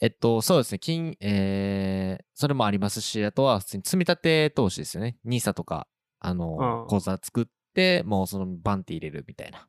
[0.00, 5.18] えっと、そうですね、金、えー、それもありますし、あとは普通に積み立て投資ですよね。
[5.26, 5.88] NISA とか、
[6.20, 9.66] あのう、ん口座作って、もうそのバンって入れるみたいな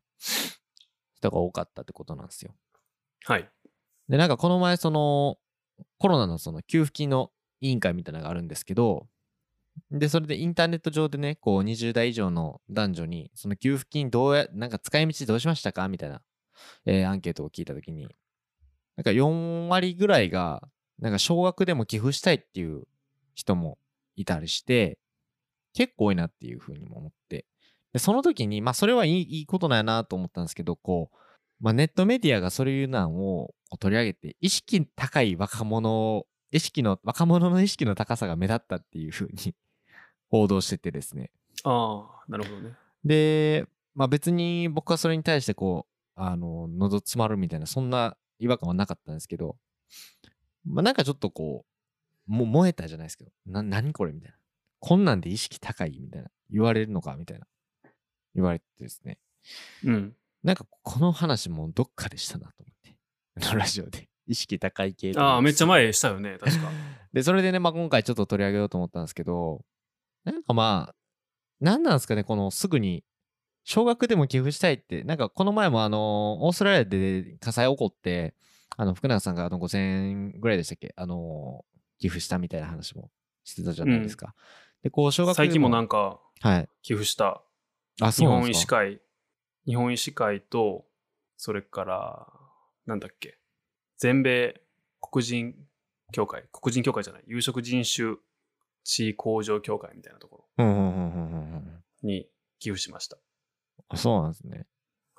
[1.16, 2.54] 人が多かったってことなんですよ。
[3.26, 3.50] はい。
[4.08, 5.38] で、なんかこの前、その、
[5.98, 9.08] コロナのその給付金の委員会みたいなのがあるんですけど、
[9.90, 15.88] で、それでインターネット上でね、こう20代以上の男女に、その給付金どうや、なんか使い道どうしましたか？
[15.88, 16.22] みたいな、
[16.86, 18.08] えーアンケートを聞いたときに、
[18.96, 20.62] なんか4割ぐらいが、
[21.00, 22.84] なんか少額でも寄付したいっていう
[23.34, 23.78] 人も
[24.16, 25.00] いたりして、
[25.74, 27.46] 結構多いなっていうふうにも思って。
[27.94, 31.18] で、その時に、まあそれはいいいいことなんやなと思ったんですけど、こう、
[31.60, 39.56] まあネットメディアがそういうのを取り上げて、意識高い若者を、意識の、若者の意識の高さが目立ったっていうふうに
[40.32, 41.30] 報道しててですね。
[41.66, 42.74] ああ、なるほどね。
[43.04, 49.58] で、まあ別に僕はそれに対してこう、あの、喉詰まるみたいな、そんな違和感はなかったんですけど、
[50.66, 51.66] まあなんかちょっとこ
[52.28, 54.14] う、も燃えたじゃないですけど、な、何これ？
[54.14, 54.38] みたいな。
[54.80, 56.00] こんなんで意識高い？
[56.00, 56.30] みたいな。
[56.50, 57.16] 言われるのか？
[57.18, 57.46] みたいな。
[58.34, 59.18] 言われてですね。
[59.84, 60.16] うん。
[60.44, 62.96] なんかこの話もどっかでしたなと思って。
[63.50, 64.08] あのラジオで。
[64.28, 66.70] 意識高い系ああ、めっちゃ前したよね、確か。
[67.12, 69.66] で、それでね、まあ今回ちょっと取り上げようと思ったんですけど、
[70.24, 70.96] なんかまあ、
[71.60, 73.04] なんなんですかね、このすぐに、
[73.64, 78.34] 少額でも寄付したいって、なんかこの前もあの、オーストラリアで火災起こって、
[78.78, 81.64] あの、福永さんがあの5000円ぐらいでしたっけあの、
[82.00, 83.12] 寄付したみたいな話も
[83.44, 84.34] してたじゃないですか。
[84.82, 86.70] で、こう、少額で最近もなんかはい。
[86.82, 87.44] 寄付した
[88.02, 88.66] あ、日そうなん本医師。
[88.68, 89.02] 会、
[89.68, 90.86] 日本医師会と、
[91.38, 92.28] それから、
[92.88, 93.38] なんだっけ、
[93.98, 94.60] 全米
[95.00, 95.56] 黒人
[96.12, 98.16] 協会、黒人協会じゃない、有色人種
[98.84, 100.46] 地位向上協会みたいなとこ。
[100.58, 100.66] ろ
[102.04, 102.28] に
[102.60, 103.18] 寄付しました。
[103.90, 104.58] あそうなんですね。
[104.58, 104.68] はい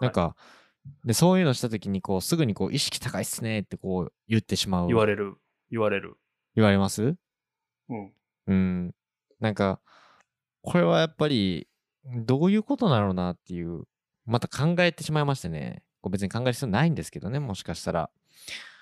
[0.00, 0.34] なんか、
[1.04, 4.88] で、そういうのしたときに、こう、すぐにこう、意識高いっすねってこう、言ってしまう。
[4.88, 5.36] 言われる、
[5.70, 6.16] 言われる。
[6.56, 7.14] 言われます？
[7.88, 8.12] うん。
[8.48, 8.94] うん。
[9.38, 9.80] なんか、
[10.62, 11.68] これはやっぱり、
[12.04, 13.84] どういうことなのなっていう、
[14.26, 15.84] また考えてしまいましてね。
[16.00, 18.10] こう別に考える必要ないんですけどね、もしかしたら。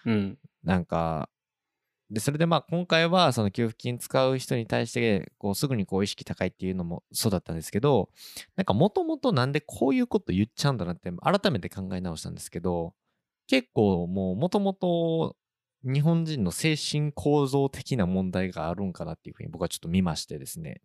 [0.07, 0.39] うん。
[0.63, 1.29] なんか、
[2.11, 8.11] で、それでまあ今回はその給付金使う人に対して、こうすぐにこう意識高いっていうのもそうだったんですけど、
[8.57, 12.95] なんかもともとなんでこういうこと言っちゃうんだなって改めて考え直したんですけど、
[13.47, 15.37] 結構もうもともと
[15.85, 20.81] 日本人の精神構造的な問題があるんかなっていうふうに僕はちょっと見ましてですね。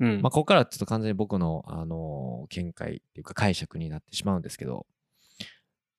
[0.00, 0.22] うん。
[0.22, 4.86] まあ、ここからはちょっと完全に僕の、あのー見解っていうか解釈になってしまうんですけど、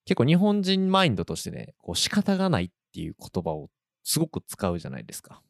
[0.04, 3.68] 結構日本人マインドとしてね、こう仕方がないっていう言葉を
[4.06, 5.42] すごく使うじゃないですか。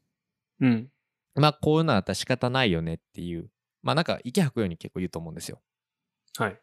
[0.61, 0.89] うん。
[1.35, 3.51] まあ、こういうのは仕方ないよねっていう、
[3.83, 5.61] まあなんか息吐くように結構言うと思うんですよ。
[6.39, 6.59] はい。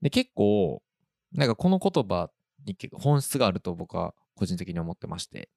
[0.00, 0.80] で、結構、
[1.32, 2.30] なんかこの言葉
[2.64, 5.50] に結構本質があると僕は個人的に思ってまして、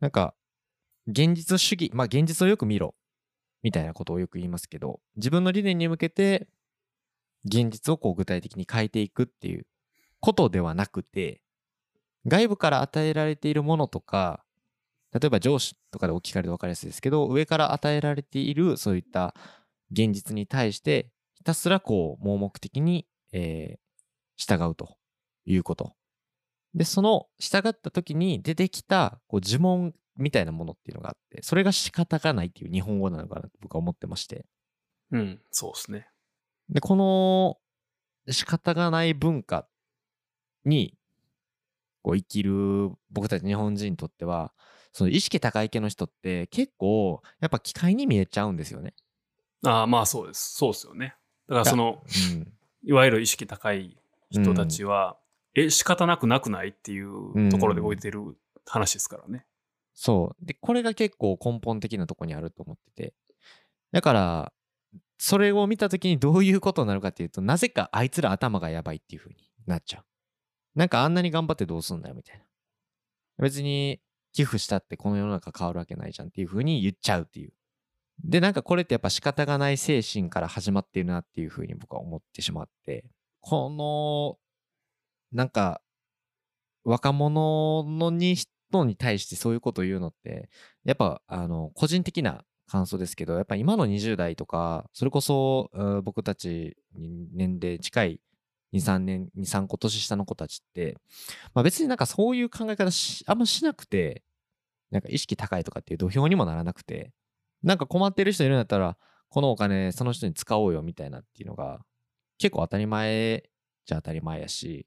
[0.00, 0.34] なんか、
[1.06, 2.96] 現実主義、まあ現実をよく見ろ、
[3.62, 6.48] みたいなことをよく言いますけど、自分の理念に向けて、
[7.44, 9.66] 現実をこう具体的に変えていくっていう
[10.18, 11.40] ことではなくて、
[12.26, 14.44] 外部から与えられているものとか、
[15.12, 19.34] 例えば上司とかで置き換えると分かりやすいですけど、上から与えられているそういった
[19.90, 23.84] 現実に対して、ひたすらこう盲目的に、えー
[24.36, 24.96] 従うと
[25.44, 25.94] いうこと。
[26.74, 34.44] で、その従った時に出てきたこう呪文みたいなものっていうのがあって、それが仕方がないっていう日本語なのかなと僕は思ってまして。
[35.12, 35.40] うん。
[35.50, 36.08] そうですね。
[36.68, 37.58] で、この
[38.32, 39.68] 仕方がない文化
[40.64, 40.94] に
[42.04, 44.52] こう生きる僕たち日本人にとっては、
[44.92, 48.94] その意識高い系の人って結構やっぱ機械に見えちゃうんですよね。
[49.64, 50.54] ああ、まあそうです。
[50.54, 51.16] そうですよね。
[51.48, 52.52] だからその、うん。
[52.84, 53.96] いわゆる意識高い
[54.30, 55.16] 人たちは、
[55.54, 58.36] え、仕方なくなくないっていうところで動いてる
[58.66, 59.46] 話ですからね。
[59.94, 60.44] そう。
[60.44, 63.14] で、これが結構根本的なとこにあると思ってて。
[63.92, 64.52] だから、
[65.16, 70.04] それを見たときにどういうことになるかっていうと、なぜかあいつら頭がやばいっていう風になっちゃう。
[70.74, 72.44] なんかあんなに頑張ってどうすんだよみたいな。
[73.38, 74.00] 別に
[74.32, 77.52] 寄付したってこの世の中変わるわけないじゃんっていう風に言っちゃうっていう。
[78.22, 83.04] で、なんかこれってやっぱ仕方がない精神から始まっているなっていう風に僕は思ってしまって、
[83.40, 84.38] この、
[85.36, 85.80] なんか、
[86.84, 90.48] 若者のに人に対してそういうことを言うのって、
[90.84, 95.70] やっぱ、あの、個人的な感想ですけど、やっぱ今の20代とか、それこそ、
[96.04, 98.20] 僕たちに年齢近い
[98.74, 100.96] 2、3年、2、3個年下の子たちって、
[101.54, 104.22] まあ別になんかそういう考え方しあんましなくて、
[104.90, 107.12] なんか意識高いとかっていう土俵にもならなくて、
[107.62, 108.98] なんか困ってる人いるんだったら、
[109.28, 111.80] このお金その人に使おうよみたいなっていうのが、
[112.38, 113.44] 結構当たり前
[113.86, 114.86] じゃ当たり前やし、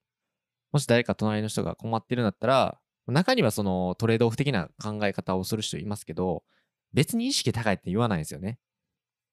[0.71, 6.43] もし誰か隣の人が困ってるんだったら、中にはそのトレードオフ的な考え方をする人いますけど、
[6.93, 8.59] 別に意識高いって言わないんですよね。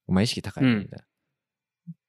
[0.06, 1.04] お前意識高いねみたいな。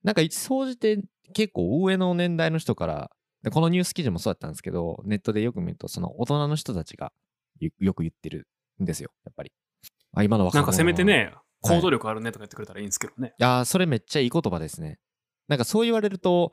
[0.04, 1.02] なんか、総じて
[1.34, 3.12] 結構上の年代の人から、
[3.44, 7.12] でこのニュース記事もそうだったんですけど、ネットでよく見ると、その大人の人たちが
[7.60, 8.48] よよく言ってる
[8.82, 9.52] んですよ、やっぱり。
[10.14, 13.30] あ今の若者なんかせめてね、はい行動力あるねとか言ってくれたらいいんですけどね。
[13.30, 15.00] いやーそれめっちゃいい言葉ですね。
[15.48, 16.52] なんかそう言われると、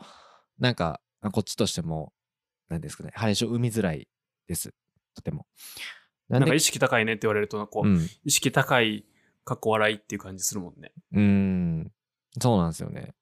[0.59, 2.13] なんか、あこっちとしても、
[2.69, 4.09] なんですかね、話を生みづらい
[4.47, 4.75] です。
[5.15, 5.47] とても。
[6.29, 8.09] なんんか意識高いねって言われると、こう、うん。
[8.25, 9.05] 意識高い、
[9.45, 10.93] かっこ笑いっていう感じするもんね。
[11.13, 11.93] うーん。
[12.41, 13.15] そうなんですよね。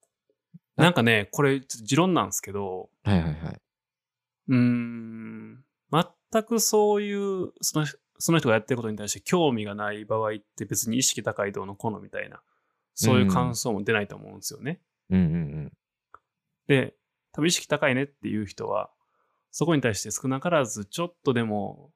[0.81, 3.61] あなんかね、これ、ちょっと持論なんですけど、はいはいはい。
[4.49, 7.85] うーん、全くそういう、その、
[8.17, 12.41] その人がやってることに対して興味がない場合って別に意識高いどうのこうのみたいな、
[12.93, 14.79] そういう感想も出ないと思うんですよね。
[15.09, 15.71] うんうん
[16.67, 16.95] で、
[17.33, 18.91] 多分意識高いねっていう人は、
[19.51, 21.91] そこに対して少なからずちょっとでも、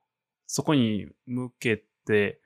[0.47, 2.41] そこに向けて、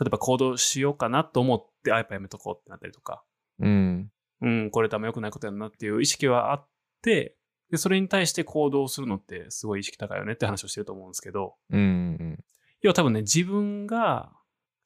[0.00, 3.22] 例えば行動しようかなと思って、あ、やっぱやめとこうってなったりとか、
[3.60, 4.10] うん。
[4.42, 6.68] うん、これ多分良くないことやんなっていう意識はあっ
[7.00, 7.36] て、
[7.70, 12.38] で、それに対して行動するのってすごい意識高いよねって話をしてると思うんですけど、うん。
[12.82, 14.30] 要は多分ね、自分が、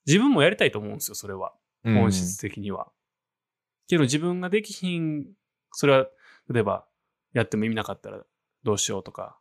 [0.06, 1.52] 自分もやりたいと思うんですよ、それは。
[1.84, 1.94] うん。
[1.94, 2.92] 本質的には。
[3.88, 5.26] けど自分ができひん、
[5.72, 6.06] それは、
[6.50, 6.86] 例えば、
[7.32, 8.22] やっても意味なかったら
[8.62, 9.38] どうしようとか、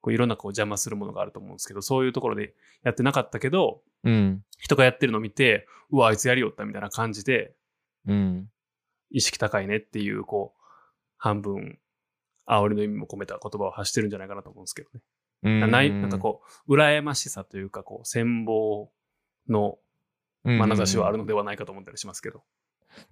[0.00, 4.42] こういろんなこう邪魔するものがあると思うんですけど、そういうところでやってなかったけど、うん。
[4.58, 7.54] 人がやってるのを見て、うわ、あいつやりよったみたいな感じで、
[8.06, 8.50] うん。
[9.10, 10.62] 意識高いねっていう、こう、
[11.16, 11.78] 半分、
[12.46, 15.00] 煽りの意味も込めた言葉を発してるんじゃないかなと思うんですけどね。
[15.42, 15.70] うん。
[15.70, 18.90] ない、なんかこう、羨ましさというか、こう、羨望
[19.48, 19.78] の
[20.44, 21.24] うん、眼差しはあるの。
[21.24, 22.42] のではないかと思ったりしますけど。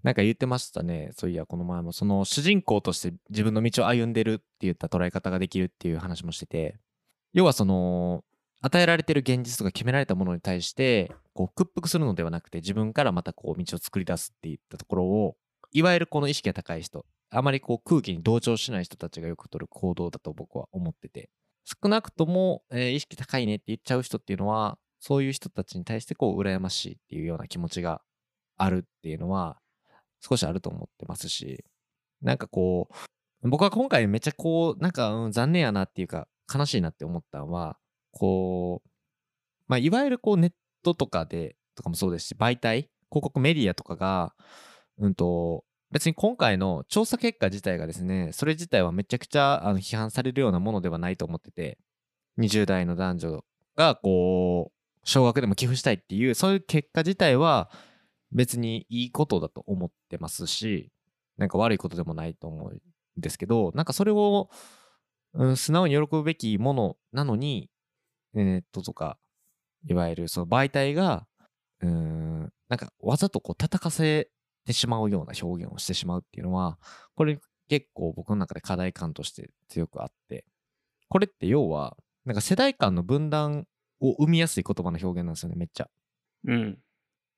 [0.03, 1.11] なんか言ってましたね。
[1.17, 6.79] そういや、この前も、その主人公として自分の道を歩んでるって言った捉え方ができるっていう話もしてて、
[7.33, 8.25] 要はその、
[8.63, 15.37] 与えられてる現実とか決められたものに対して、こう屈服するのではなくて、自分からまたこう道を作り出すっていったところを、
[15.73, 21.31] いわゆるこの意識が高い人、あまりこう空気に同調しない人たちがよく取る行動だと僕は思ってて、
[21.65, 28.03] 少なくとも、えー意識高いねって言っちゃう人っていうのは、そういう人たちに対してこう羨ましいっていうような気持ちが
[28.57, 29.59] あるっていうのは、
[30.21, 31.65] 少しあると思ってますし、
[32.23, 32.89] なんかこ
[33.43, 37.79] う、僕は今回めっちゃこう、なんか、うん残念やなっていうか、悲しいなって思ったのは、
[38.13, 38.89] こう、
[39.69, 40.53] まあ、いわゆるこうネッ
[40.83, 44.35] トとかで、とかもそうですし、媒体、広告メディアとかが、
[44.99, 51.79] うんと、別に今回の調査結果自体がですね、それ自体はめちゃくちゃあの批判されるようなものではないと思ってて、
[52.39, 53.45] 20代の男女
[53.77, 57.71] がこう、少額でも寄付したいっていう、そういう結果自体は
[58.33, 60.91] 別にいいことだと思ってますし、
[61.39, 62.81] なんか悪いことでもないと思うん
[63.17, 64.51] ですけど、なんかそれを、
[65.35, 67.71] うん、素直に喜ぶべきものなのに、
[68.35, 69.19] ネットとか、
[69.89, 71.27] いわゆるその媒体が、
[71.81, 74.31] うん、なんかわざとこう叩かせ
[74.67, 76.79] てしまうような表現をしてしまうっていうのは、
[77.15, 77.39] これ
[77.69, 80.45] 結構僕の中で課題感として強くあって、
[81.09, 83.67] これって要は、なんか世代間の分断
[84.01, 85.89] を生みやすい言葉の表現なんですよね、めっちゃ。
[86.47, 86.79] うん。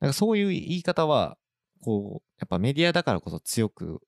[0.01, 1.37] なんかそういう言い方は、
[1.83, 4.01] こう、やっぱメディアだからこそ強く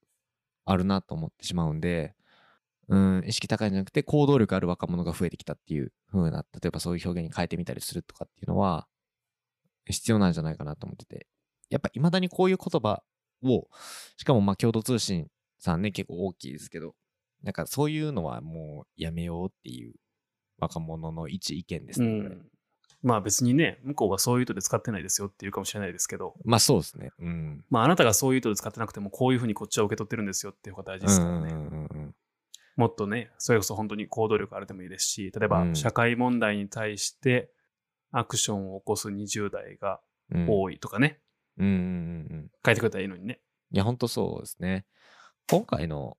[0.64, 2.14] あるなと思ってしまうんで、
[2.88, 8.88] うん、意識高いんじゃなくて行動力ある若者が増えてきたっていう風な、例えばそういう表現に変えてみたりするとかっていうのは、
[9.86, 11.26] 必要なんじゃないかなと思ってて。
[11.70, 13.02] やっぱ未だにこういう言葉
[13.43, 13.68] を、
[14.16, 15.28] しかもまあ共同通信
[15.59, 16.95] さんね、結構大きいですけど、
[17.43, 19.95] なんかそういうのはもうやめようっていう
[20.59, 22.22] 若者の一意見ですうね。
[22.22, 22.47] これん。
[23.03, 27.12] まあ別にね、向こうがそういう意図で使ってないですよって言うかもしれないですけど、まあそうですね。
[27.18, 27.64] うん。
[27.70, 31.53] まああなたがそういう意図で使ってなくてもこういうふうにこっちは受け取ってるんですよっていうことが大事ですからね。
[31.53, 32.14] うんうんうんうん
[32.76, 37.51] もっとね、それこそ本当に行動力あるでもいいですし、例えばうん社会問題に対して
[38.11, 40.01] アクションを起こす20代が
[40.32, 40.47] うん。
[40.49, 41.18] 多いとかね、
[41.61, 41.82] うんうんうんう
[42.42, 42.50] ん。
[42.64, 43.40] 書いてくれたらいいのにね。
[43.72, 44.86] いや、ほんとそうですね。
[45.48, 46.16] 今回の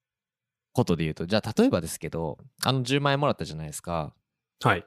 [0.74, 4.14] ことで言うと、じゃあ例えばですけど、あの10万円もらったじゃないですか。
[4.62, 4.86] はい。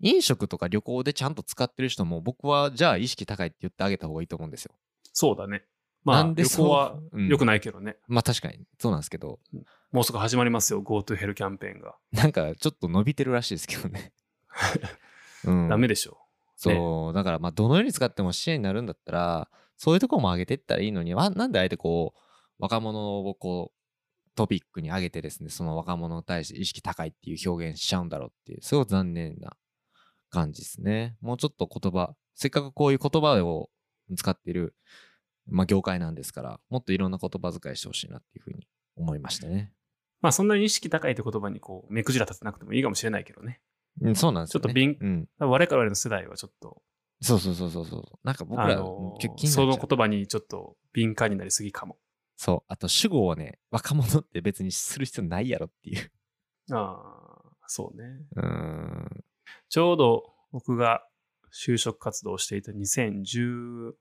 [0.00, 4.72] 飲食とか旅行でちゃんと使ってる人も僕はじゃあ意識高いって言ってあげた方がいいと思うんですよ。
[5.12, 5.64] そうだね。
[6.04, 7.96] まあなんで旅行は良くないけどね。
[8.06, 9.40] まあ確かにそうなんですけど、
[9.90, 11.96] もうすぐ始まりますよ、GoTo ヘルキャンペーンが。
[12.12, 14.12] なんかちょっと伸びてるらしいですけどね。
[15.44, 16.18] うん、ダメでしょ。
[16.56, 22.20] そう、だからまあどのように使っても支援になるんだったら、そういうところも上げていったらいいのに、わなんであえてこう、
[22.58, 23.76] 若者をこう、
[24.34, 29.56] トピックに上げてですね、その若者に対して意識高いっていう表現しちゃうんだろうっていう、すごい残念な
[30.30, 31.16] 感じですね。
[31.20, 33.70] もうちょっと言葉、せっかくこういう言葉を
[34.14, 34.74] 使っている、
[35.48, 39.72] まあ業界なんですから、もっといろんな言葉遣いしてほしいなっていうふうに思いましたね。
[40.20, 43.60] まあそんなに意識高いって言葉にこう、目くじら立てなくてもいいかもしれないけどね。
[44.02, 44.62] うん、そうなんですよ、ね。
[44.64, 45.28] ちょっと敏うん。
[45.38, 46.82] 我々の世代はちょっと、
[47.20, 48.02] そうそうそうそうそう。
[48.24, 51.98] なんか僕あら、の結構気になその言葉にちょっと敏感になりすぎかも。
[52.36, 52.62] そう。
[52.68, 56.10] あと、主語をね、若者って別にする必要ないやろっていう。
[56.72, 57.00] あ
[57.42, 58.04] あ、そうね。
[58.36, 59.24] うーん。
[59.68, 61.06] ちょうど僕が
[61.52, 63.92] 就職活動をしていた2011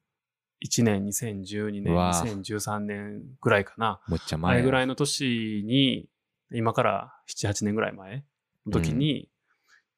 [0.84, 4.02] 年、2012年、うわ2013年ぐらいかな。
[4.08, 4.58] むっちゃあ前や。
[4.60, 6.10] れぐらいの年に、
[6.52, 8.26] 今から7、8年ぐらい前
[8.66, 9.30] の時に、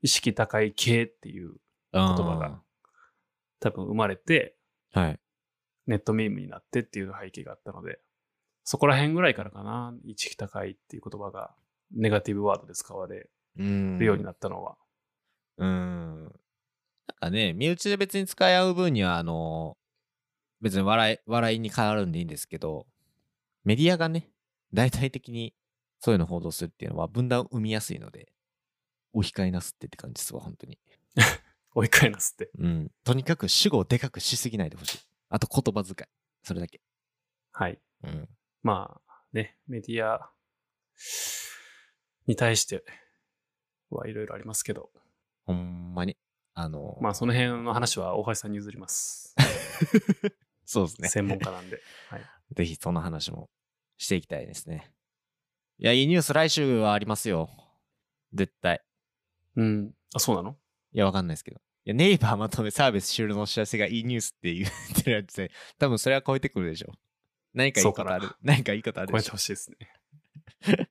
[0.02, 1.56] 意識高い系っていう
[1.92, 2.62] 言葉が
[3.60, 4.56] 多分生まれて、
[4.94, 5.20] はい。
[5.88, 8.00] ネットミームになってっていう背景があったので、
[8.64, 11.56] そこら辺ぐらいからかな、意識高いっていう言葉が
[11.92, 13.30] ネガティブワードで使われ。
[13.58, 14.78] るようになったのは。
[15.58, 16.24] うーん。
[16.24, 16.32] なん
[17.20, 19.78] かね、身内で別に使い合う分には、あの
[20.62, 22.86] 別に笑い、笑いに変わるんでいいんですけど、
[23.64, 24.30] メディアがね、
[24.74, 25.54] 大々的に
[26.00, 28.32] そういうのを報道するっていうのは分断を生みやすいので、
[29.14, 30.78] お控えなすってって感じですわ、本当に。
[31.78, 32.50] 追い返なすって。
[32.58, 32.92] うん。
[33.04, 35.00] とにかく主語をでかくしすぎないでほしい。
[35.30, 36.10] あと言葉遣い。
[36.42, 36.82] それだけ。
[37.52, 37.80] はい。
[38.04, 38.28] うん。
[38.64, 40.32] まあ、ね、メディア
[42.26, 42.84] に対して
[43.92, 44.90] はいろいろありますけど、
[45.46, 46.18] ほんまに。
[46.56, 49.36] あの、まあその辺の話は大橋さんに譲ります。
[50.66, 51.10] そうですね。
[51.10, 51.80] 専門家なんで。
[52.10, 52.22] はい。
[52.58, 53.52] ぜひその話も
[54.00, 54.92] していきたいですね。
[55.78, 57.52] いや、いいニュース来週はありますよ。
[58.34, 58.82] 絶対。
[59.56, 59.94] うん。
[60.16, 60.58] あ、そうなの？
[60.94, 61.62] いや、わかんないですけど。
[61.88, 66.92] いや、ネイバーまとめサービス終了のお知らせがいいニュースって言ってるやつで、多分それは超えてくるでしょ。
[67.54, 68.30] 何かいいことある。
[68.44, 69.38] 何かいいことあるでしてょ超えほ。
[69.38, 69.78] しいですね。
[70.68, 70.88] 梅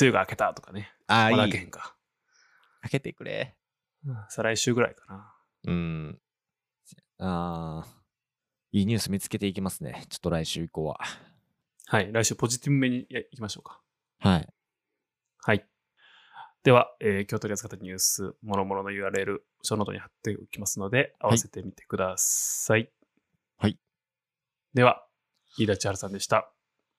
[0.00, 0.90] 雨が明けたとかね。
[1.06, 1.36] ああ、いい。
[1.36, 1.94] 明けへんか。
[2.80, 3.54] 開けてくれ。
[4.30, 5.34] 再来週ぐらいかな。
[5.64, 6.20] うん。
[7.18, 7.86] ああ、
[8.72, 10.06] いいニュース見つけていきますね。
[10.08, 10.98] ちょっと来週以降は。
[11.88, 12.10] はい。
[12.10, 13.82] 来週ポジティブめにいきましょうか。
[14.20, 14.32] はい。
[14.36, 14.48] はい。
[16.62, 22.90] では、えー今日取り扱ったニュース、もろもろの URL、ショーノートに貼っておきますので、合わせてみてください。
[23.56, 23.78] はい。
[24.74, 25.06] では、
[25.58, 26.52] 飯田千春さんでした。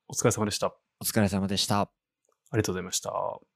[0.07, 0.67] お疲れ様でした。
[0.67, 1.91] あお疲れ様でした。
[2.53, 3.50] りがとうございました。